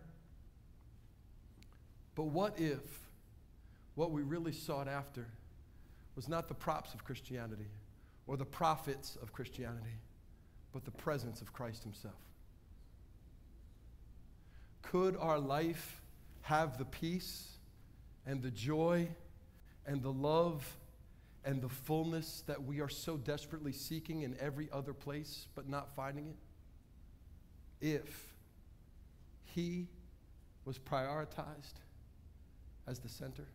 [2.15, 2.81] But what if
[3.95, 5.27] what we really sought after
[6.17, 7.69] was not the props of Christianity
[8.27, 10.01] or the profits of Christianity,
[10.73, 12.15] but the presence of Christ Himself?
[14.83, 16.01] Could our life
[16.43, 17.49] have the peace
[18.25, 19.09] and the joy
[19.87, 20.77] and the love
[21.45, 25.95] and the fullness that we are so desperately seeking in every other place but not
[25.95, 26.37] finding it?
[27.81, 28.35] If
[29.45, 29.87] He
[30.65, 31.79] was prioritized
[32.87, 33.47] as the center?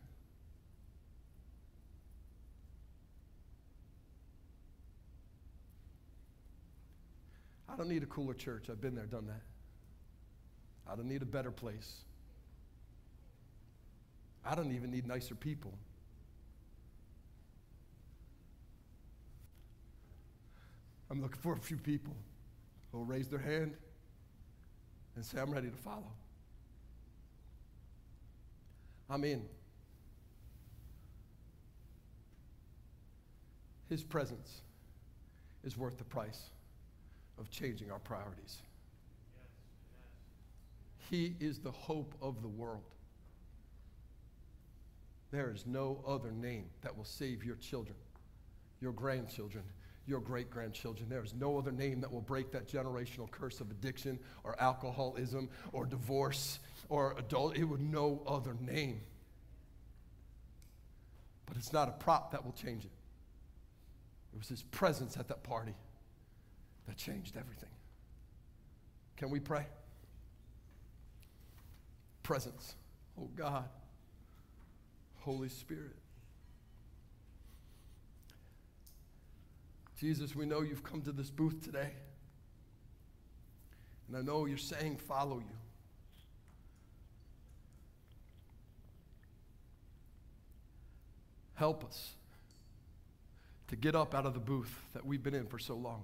[7.72, 8.66] I don't need a cooler church.
[8.70, 9.40] I've been there, done that.
[10.90, 12.02] I don't need a better place.
[14.44, 15.72] I don't even need nicer people.
[21.12, 22.16] I'm looking for a few people
[22.90, 23.74] who will raise their hand
[25.14, 26.10] and say, I'm ready to follow.
[29.10, 29.42] I'm in.
[33.90, 34.62] His presence
[35.64, 36.44] is worth the price
[37.38, 38.62] of changing our priorities.
[41.10, 42.88] He is the hope of the world.
[45.30, 47.96] There is no other name that will save your children,
[48.80, 49.64] your grandchildren,
[50.06, 51.08] your great grandchildren.
[51.08, 55.48] There is no other name that will break that generational curse of addiction or alcoholism
[55.72, 56.58] or divorce
[56.88, 57.56] or adult.
[57.56, 59.00] It would no other name.
[61.46, 62.90] But it's not a prop that will change it.
[64.34, 65.74] It was his presence at that party
[66.86, 67.68] that changed everything.
[69.16, 69.66] Can we pray?
[72.22, 72.74] Presence.
[73.20, 73.68] Oh God.
[75.20, 75.96] Holy Spirit.
[80.02, 81.90] Jesus, we know you've come to this booth today.
[84.08, 85.56] And I know you're saying, follow you.
[91.54, 92.16] Help us
[93.68, 96.02] to get up out of the booth that we've been in for so long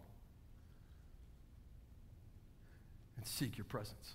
[3.16, 4.14] and seek your presence.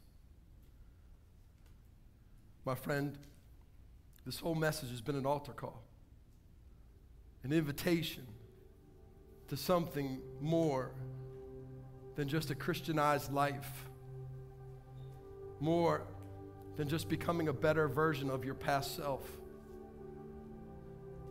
[2.63, 3.17] My friend,
[4.25, 5.83] this whole message has been an altar call,
[7.43, 8.25] an invitation
[9.53, 10.89] to something more
[12.15, 13.85] than just a Christianized life,
[15.59, 16.01] more
[16.75, 19.21] than just becoming a better version of your past self,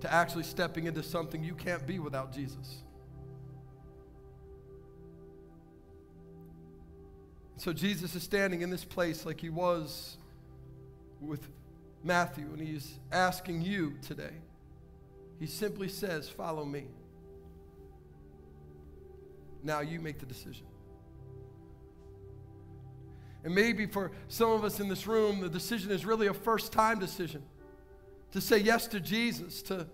[0.03, 2.85] to actually stepping into something you can't be without Jesus.
[7.57, 10.17] So Jesus is standing in this place like he was
[11.21, 11.49] with
[12.05, 14.35] Matthew, and he's asking you today.
[15.41, 16.85] He simply says, Follow me.
[19.63, 20.67] Now you make the decision.
[23.45, 26.73] And maybe for some of us in this room, the decision is really a first
[26.73, 27.43] time decision
[28.33, 29.87] to say yes to Jesus, to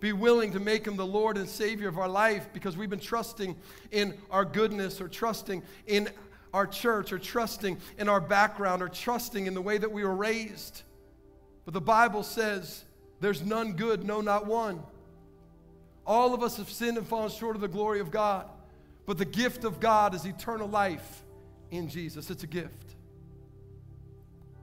[0.00, 2.98] be willing to make him the Lord and Savior of our life because we've been
[2.98, 3.56] trusting
[3.92, 6.08] in our goodness or trusting in
[6.52, 10.14] our church or trusting in our background or trusting in the way that we were
[10.14, 10.82] raised.
[11.64, 12.84] But the Bible says
[13.20, 14.82] there's none good, no, not one.
[16.04, 18.48] All of us have sinned and fallen short of the glory of God.
[19.06, 21.22] But the gift of God is eternal life
[21.70, 22.30] in Jesus.
[22.30, 22.94] It's a gift.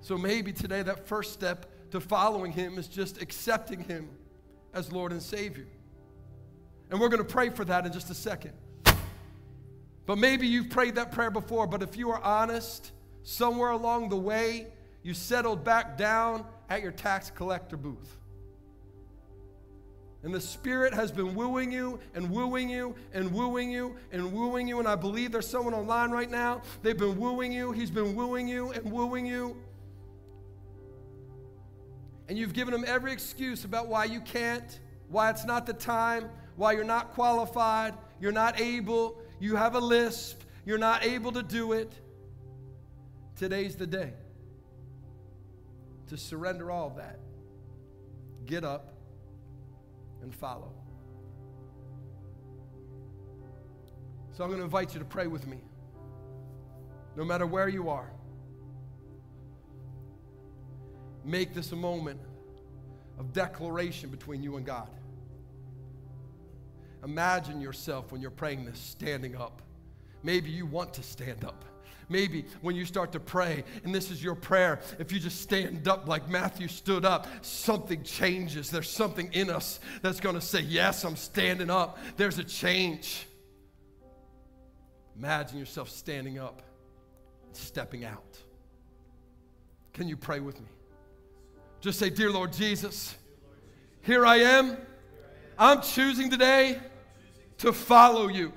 [0.02, 4.10] So maybe today that first step to following Him is just accepting Him
[4.74, 5.68] as Lord and Savior.
[6.90, 8.53] And we're going to pray for that in just a second.
[10.06, 12.91] But maybe you've prayed that prayer before, but if you are honest,
[13.24, 14.68] somewhere along the way,
[15.03, 18.18] you settled back down at your tax collector booth.
[20.23, 24.67] And the Spirit has been wooing you and wooing you and wooing you and wooing
[24.67, 24.79] you.
[24.79, 26.61] And I believe there's someone online right now.
[26.81, 27.71] They've been wooing you.
[27.71, 29.55] He's been wooing you and wooing you.
[32.27, 36.29] And you've given him every excuse about why you can't, why it's not the time,
[36.57, 41.41] why you're not qualified, you're not able, you have a lisp, you're not able to
[41.41, 41.91] do it.
[43.37, 44.13] Today's the day
[46.07, 47.19] to surrender all of that.
[48.45, 48.98] Get up
[50.21, 50.73] and follow.
[54.31, 55.57] So I'm going to invite you to pray with me.
[57.15, 58.11] No matter where you are,
[61.25, 62.19] make this a moment
[63.17, 64.89] of declaration between you and God.
[67.03, 69.61] Imagine yourself when you're praying this standing up.
[70.23, 71.65] Maybe you want to stand up.
[72.09, 75.87] Maybe when you start to pray, and this is your prayer, if you just stand
[75.87, 78.71] up like Matthew stood up, something changes.
[78.71, 81.99] There's something in us that's going to say, Yes, I'm standing up.
[82.17, 83.27] There's a change.
[85.15, 86.63] Imagine yourself standing up
[87.45, 88.39] and stepping out.
[89.93, 90.67] Can you pray with me?
[91.79, 93.15] Just say, Dear Lord Jesus,
[94.01, 94.77] here I am.
[95.59, 96.79] I'm choosing today
[97.59, 98.51] to follow you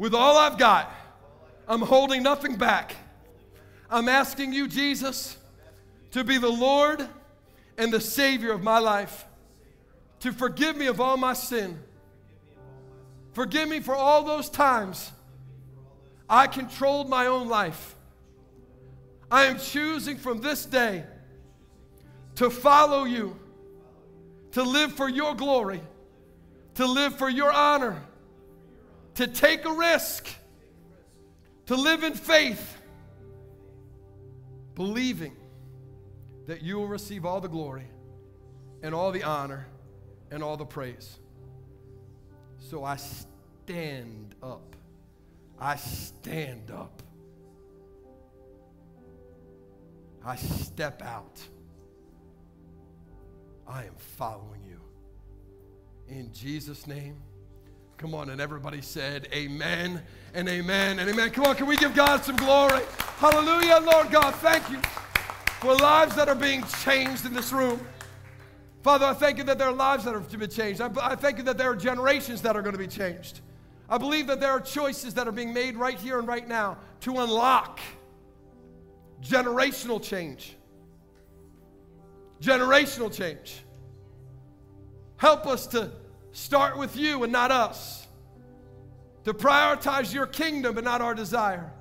[0.00, 0.90] with all I've got.
[1.68, 2.96] I'm holding nothing back.
[3.90, 5.36] I'm asking you, Jesus,
[6.12, 7.06] to be the Lord
[7.76, 9.26] and the Savior of my life,
[10.20, 11.78] to forgive me of all my sin.
[13.34, 15.12] Forgive me for all those times
[16.30, 17.94] I controlled my own life.
[19.30, 21.04] I am choosing from this day
[22.36, 23.36] to follow you,
[24.52, 25.82] to live for your glory,
[26.76, 28.02] to live for your honor,
[29.14, 30.28] to take a risk
[31.66, 32.80] to live in faith,
[34.74, 35.36] believing
[36.46, 37.86] that you will receive all the glory
[38.82, 39.68] and all the honor
[40.30, 41.18] and all the praise.
[42.58, 44.74] So I stand up.
[45.60, 47.02] I stand up.
[50.24, 51.40] I step out.
[53.66, 54.80] I am following you.
[56.08, 57.16] In Jesus' name.
[58.00, 60.00] Come on, and everybody said, Amen
[60.32, 61.28] and amen and amen.
[61.32, 62.80] Come on, can we give God some glory?
[63.18, 64.78] Hallelujah, Lord God, thank you
[65.60, 67.78] for lives that are being changed in this room.
[68.82, 70.80] Father, I thank you that there are lives that are to be changed.
[70.80, 73.40] I, I thank you that there are generations that are going to be changed.
[73.86, 76.78] I believe that there are choices that are being made right here and right now
[77.00, 77.80] to unlock
[79.22, 80.56] generational change.
[82.40, 83.62] Generational change.
[85.18, 85.90] Help us to
[86.32, 88.06] start with you and not us.
[89.24, 91.72] To prioritize your kingdom and not our desire.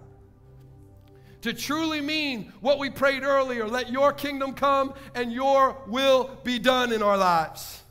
[1.42, 6.60] To truly mean what we prayed earlier let your kingdom come and your will be
[6.60, 7.82] done in our lives.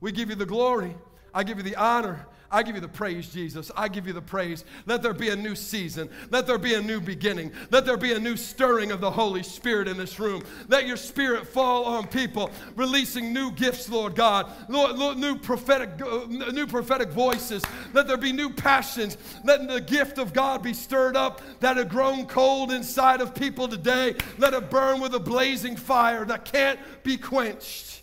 [0.00, 0.96] We give you the glory.
[1.32, 2.26] I give you the honor.
[2.52, 3.70] I give you the praise, Jesus.
[3.76, 4.64] I give you the praise.
[4.86, 6.10] Let there be a new season.
[6.30, 7.52] Let there be a new beginning.
[7.70, 10.42] Let there be a new stirring of the Holy Spirit in this room.
[10.66, 14.50] Let your spirit fall on people, releasing new gifts, Lord God.
[14.68, 17.62] Lord, Lord, new prophetic, uh, new prophetic voices.
[17.92, 19.16] Let there be new passions.
[19.44, 23.68] Let the gift of God be stirred up that had grown cold inside of people
[23.68, 24.16] today.
[24.38, 28.02] Let it burn with a blazing fire that can't be quenched.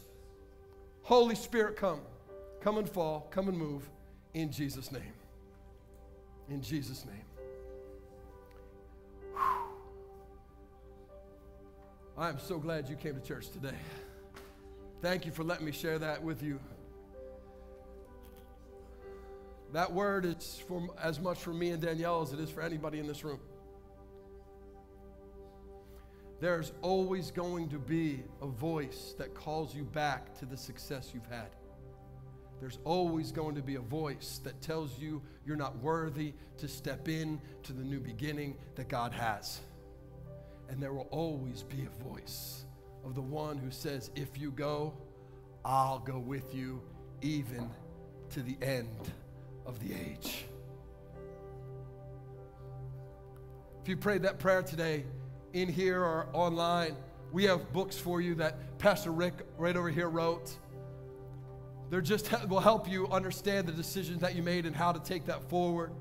[1.02, 1.99] Holy Spirit, come.
[2.61, 3.28] Come and fall.
[3.32, 3.90] Come and move.
[4.34, 5.14] In Jesus' name.
[6.49, 7.26] In Jesus' name.
[12.18, 13.76] I am so glad you came to church today.
[15.02, 16.60] Thank you for letting me share that with you.
[19.74, 22.99] That word is for as much for me and Danielle as it is for anybody
[22.99, 23.40] in this room.
[26.40, 31.26] There's always going to be a voice that calls you back to the success you've
[31.26, 31.49] had
[32.59, 37.07] there's always going to be a voice that tells you you're not worthy to step
[37.07, 39.61] in to the new beginning that God has.
[40.69, 42.65] And there will always be a voice
[43.05, 44.93] of the one who says, If you go,
[45.63, 46.81] I'll go with you,
[47.21, 47.69] even
[48.31, 49.11] to the end
[49.65, 50.45] of the age.
[53.81, 55.05] If you prayed that prayer today,
[55.53, 56.95] in here or online,
[57.31, 60.55] we have books for you that Pastor Rick right over here wrote.
[61.89, 65.26] They're just will help you understand the decisions that you made and how to take
[65.26, 65.91] that forward.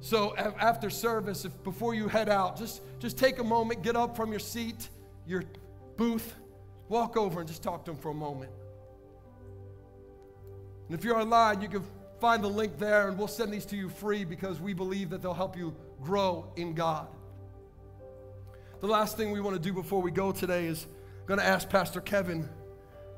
[0.00, 4.16] So after service, if before you head out, just just take a moment, get up
[4.16, 4.88] from your seat,
[5.26, 5.42] your
[5.96, 6.34] booth,
[6.88, 8.52] walk over and just talk to them for a moment.
[10.88, 11.82] And if you're online, you can
[12.20, 15.20] find the link there and we'll send these to you free because we believe that
[15.20, 17.08] they'll help you grow in God.
[18.80, 20.86] The last thing we want to do before we go today is
[21.26, 22.48] going to ask Pastor Kevin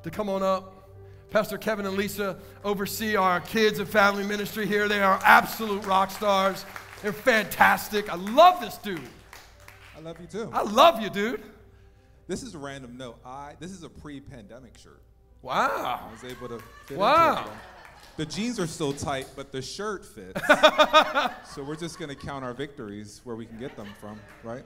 [0.03, 0.78] to come on up.
[1.29, 4.87] Pastor Kevin and Lisa oversee our kids and family ministry here.
[4.87, 6.65] They are absolute rock stars.
[7.03, 8.11] They're fantastic.
[8.11, 8.99] I love this dude.
[9.95, 10.49] I love you too.
[10.51, 11.43] I love you, dude.
[12.27, 13.19] This is a random note.
[13.23, 15.01] I this is a pre-pandemic shirt.
[15.41, 16.07] Wow.
[16.07, 17.37] I was able to fit wow.
[17.37, 17.57] into it.
[18.17, 20.41] The jeans are still tight, but the shirt fits.
[21.53, 24.63] so we're just gonna count our victories where we can get them from, right?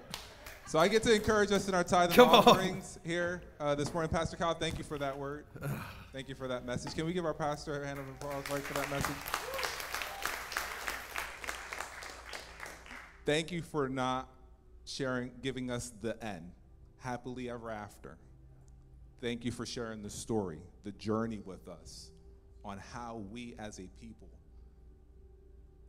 [0.65, 4.09] So I get to encourage us in our tithe and offerings here uh, this morning.
[4.09, 5.45] Pastor Kyle, thank you for that word.
[6.13, 6.93] Thank you for that message.
[6.93, 9.15] Can we give our pastor a hand of applause right for that message?
[13.25, 14.29] Thank you for not
[14.85, 16.51] sharing, giving us the end,
[16.99, 18.17] happily ever after.
[19.21, 22.11] Thank you for sharing the story, the journey with us
[22.63, 24.29] on how we as a people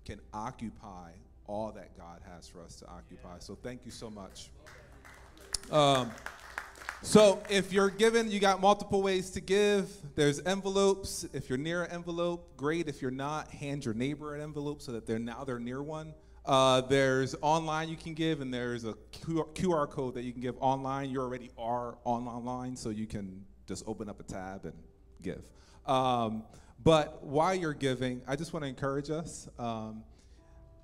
[0.07, 1.11] can occupy
[1.47, 3.41] all that God has for us to occupy.
[3.41, 4.49] So thank you so much.
[5.71, 6.11] Um,
[7.05, 9.91] so if you're given, you got multiple ways to give.
[10.15, 11.27] There's envelopes.
[11.35, 12.89] If you're near an envelope, great.
[12.89, 16.15] If you're not, hand your neighbor an envelope so that they're now they're near one.
[16.47, 20.57] Uh, there's online you can give, and there's a QR code that you can give
[20.61, 21.11] online.
[21.11, 24.75] You already are on online, so you can just open up a tab and
[25.21, 25.43] give.
[25.87, 26.43] Um,
[26.83, 29.47] but while you're giving, I just want to encourage us.
[29.59, 30.05] Um,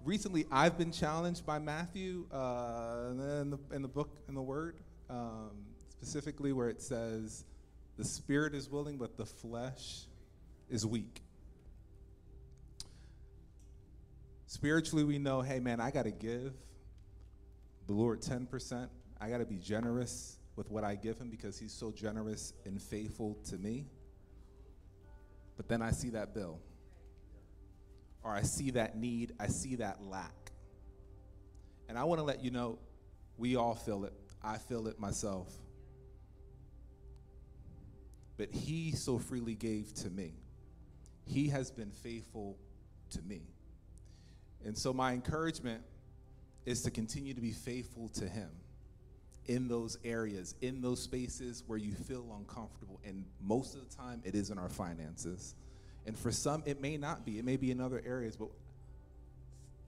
[0.05, 4.77] recently, I've been challenged by Matthew uh, in, the, in the book in the Word.
[5.09, 5.70] Um,
[6.01, 7.45] specifically where it says,
[7.99, 10.07] the spirit is willing, but the flesh
[10.71, 11.21] is weak.
[14.47, 16.55] Spiritually, we know, hey, man, I got to give
[17.87, 18.89] the Lord 10%.
[19.21, 22.81] I got to be generous with what I give him because he's so generous and
[22.81, 23.85] faithful to me.
[25.59, 26.61] But then I see that bill,
[28.25, 30.51] or I see that need, I see that lack.
[31.91, 32.79] And I want to let you know,
[33.37, 34.15] we all feel it.
[34.43, 35.53] I feel it myself
[38.41, 40.33] but he so freely gave to me.
[41.27, 42.57] He has been faithful
[43.11, 43.43] to me.
[44.65, 45.83] And so, my encouragement
[46.65, 48.49] is to continue to be faithful to him
[49.45, 52.99] in those areas, in those spaces where you feel uncomfortable.
[53.05, 55.55] And most of the time, it is in our finances.
[56.07, 58.37] And for some, it may not be, it may be in other areas.
[58.37, 58.49] But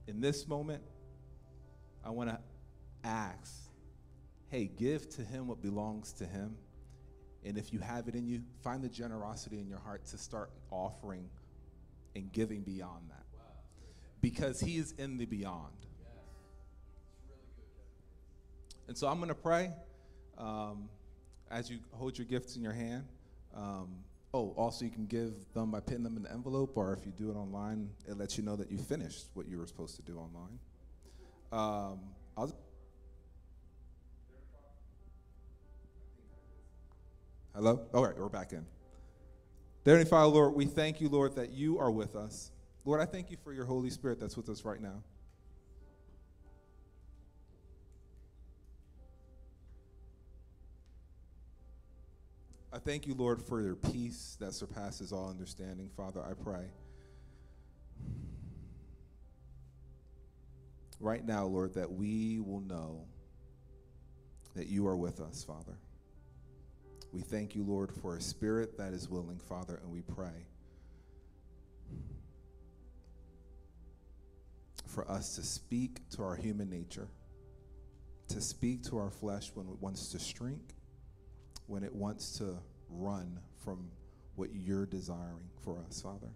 [0.05, 0.83] in this moment,
[2.05, 2.37] I want to
[3.03, 3.63] ask
[4.51, 6.55] hey, give to him what belongs to him
[7.45, 10.49] and if you have it in you, find the generosity in your heart to start
[10.71, 11.29] offering
[12.15, 13.25] and giving beyond that.
[14.21, 15.73] Because He is in the beyond.
[18.87, 19.71] And so I'm going to pray
[20.37, 20.89] um,
[21.49, 23.05] as you hold your gifts in your hand.
[23.55, 23.89] Um,
[24.33, 27.11] oh, also, you can give them by putting them in the envelope, or if you
[27.11, 30.01] do it online, it lets you know that you finished what you were supposed to
[30.01, 30.59] do online.
[31.51, 31.99] Um,
[32.35, 32.53] I'll
[37.55, 37.85] Hello?
[37.93, 38.65] All right, we're back in.
[39.83, 42.51] Dear Heavenly Father, Lord, we thank you, Lord, that you are with us.
[42.83, 45.03] Lord, I thank you for your Holy Spirit that's with us right now.
[52.73, 55.91] I thank you, Lord, for your peace that surpasses all understanding.
[55.95, 56.65] Father, I pray.
[60.99, 63.05] Right now, Lord, that we will know
[64.55, 65.77] that you are with us, Father.
[67.13, 70.47] We thank you, Lord, for a spirit that is willing, Father, and we pray
[74.87, 77.07] for us to speak to our human nature,
[78.29, 80.73] to speak to our flesh when it wants to shrink,
[81.67, 82.57] when it wants to
[82.89, 83.91] run from
[84.35, 86.31] what you're desiring for us, Father.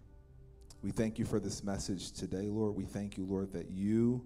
[0.80, 2.76] We thank you for this message today, Lord.
[2.76, 4.24] We thank you, Lord, that you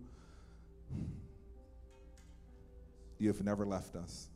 [3.19, 4.29] you have never left us.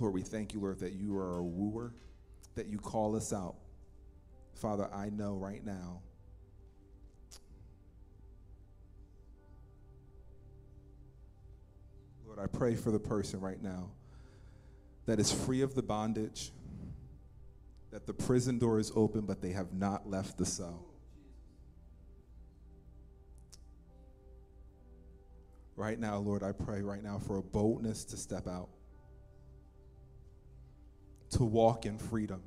[0.00, 1.92] Lord, we thank you, Lord, that you are a wooer,
[2.54, 3.56] that you call us out.
[4.54, 6.00] Father, I know right now.
[12.26, 13.90] Lord, I pray for the person right now
[15.06, 16.52] that is free of the bondage,
[17.90, 20.86] that the prison door is open, but they have not left the cell.
[25.76, 28.68] Right now, Lord, I pray right now for a boldness to step out,
[31.30, 32.42] to walk in freedom,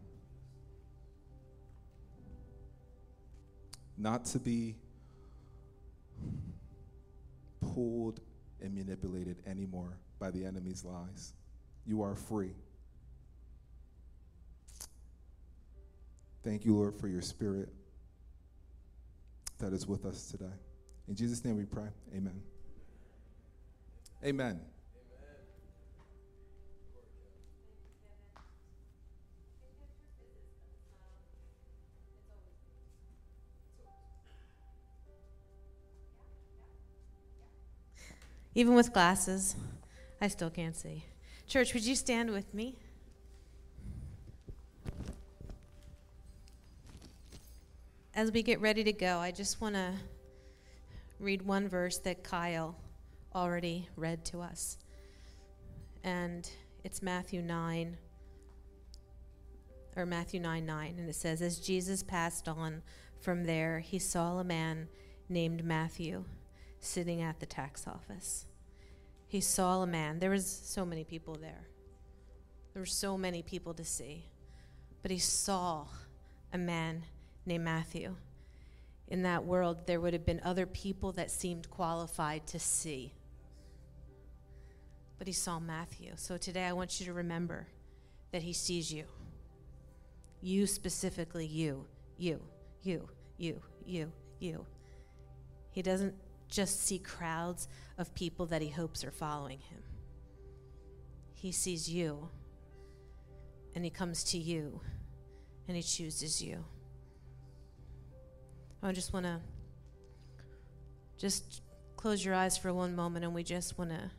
[3.97, 4.75] not to be
[7.61, 8.19] pulled
[8.61, 11.33] and manipulated anymore by the enemy's lies.
[11.85, 12.53] You are free.
[16.43, 17.69] Thank you, Lord, for your spirit
[19.59, 20.53] that is with us today.
[21.07, 21.87] In Jesus' name we pray.
[22.15, 22.41] Amen.
[24.25, 24.59] Amen.
[38.55, 39.55] Even with glasses,
[40.21, 41.05] I still can't see.
[41.47, 42.77] Church, would you stand with me?
[48.15, 49.93] As we get ready to go, I just want to
[51.19, 52.75] read one verse that Kyle
[53.33, 54.77] already read to us.
[56.03, 56.47] And
[56.83, 57.97] it's Matthew 9,
[59.95, 60.95] or Matthew 9 9.
[60.99, 62.83] And it says, As Jesus passed on
[63.19, 64.89] from there, he saw a man
[65.27, 66.25] named Matthew
[66.83, 68.45] sitting at the tax office.
[69.27, 70.19] He saw a man.
[70.19, 71.67] There was so many people there.
[72.73, 74.25] There were so many people to see.
[75.01, 75.85] But he saw
[76.51, 77.03] a man
[77.45, 78.15] named Matthew.
[79.07, 83.13] In that world, there would have been other people that seemed qualified to see
[85.23, 86.11] but he saw Matthew.
[86.17, 87.65] So today I want you to remember
[88.33, 89.05] that he sees you.
[90.41, 91.85] You specifically, you,
[92.17, 92.41] you,
[92.81, 93.07] you,
[93.37, 94.65] you, you, you.
[95.71, 96.13] He doesn't
[96.53, 97.67] just see crowds
[97.97, 99.81] of people that he hopes are following him.
[101.33, 102.29] He sees you,
[103.75, 104.79] and he comes to you,
[105.67, 106.63] and he chooses you.
[108.81, 109.39] I just want to
[111.17, 111.61] just
[111.95, 114.11] close your eyes for one moment, and we just want to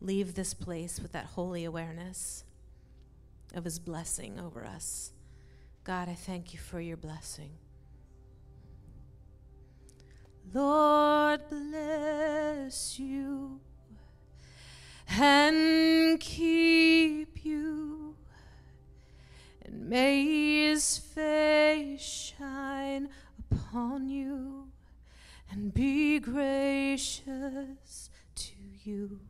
[0.00, 2.44] leave this place with that holy awareness
[3.54, 5.12] of His blessing over us.
[5.84, 7.50] God, I thank you for your blessing.
[10.54, 13.60] Lord, bless you
[15.08, 18.16] and keep you,
[19.64, 23.08] and may His face shine
[23.50, 24.68] upon you
[25.50, 28.52] and be gracious to
[28.84, 29.20] you.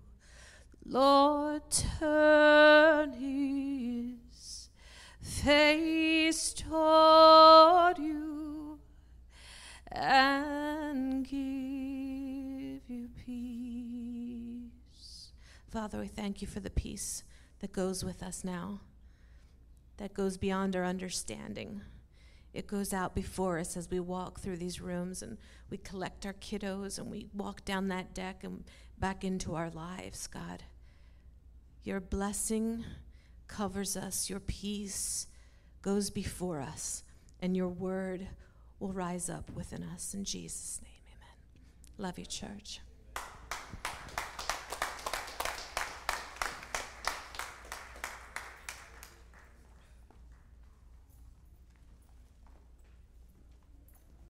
[0.85, 4.71] Lord, turn his
[5.21, 8.58] face toward you
[9.91, 14.69] and give you peace.
[15.71, 17.25] Father, we thank you for the peace
[17.61, 18.81] that goes with us now,
[19.97, 21.81] that goes beyond our understanding.
[22.55, 25.37] It goes out before us as we walk through these rooms and
[25.71, 28.65] we collect our kiddos and we walk down that deck and
[28.99, 30.65] back into our lives, God.
[31.85, 32.85] Your blessing
[33.47, 35.27] covers us, your peace
[35.83, 37.03] goes before us,
[37.41, 38.29] and your word
[38.81, 40.15] will rise up within us.
[40.15, 41.37] In Jesus' name, amen.
[41.99, 42.81] Love you, church.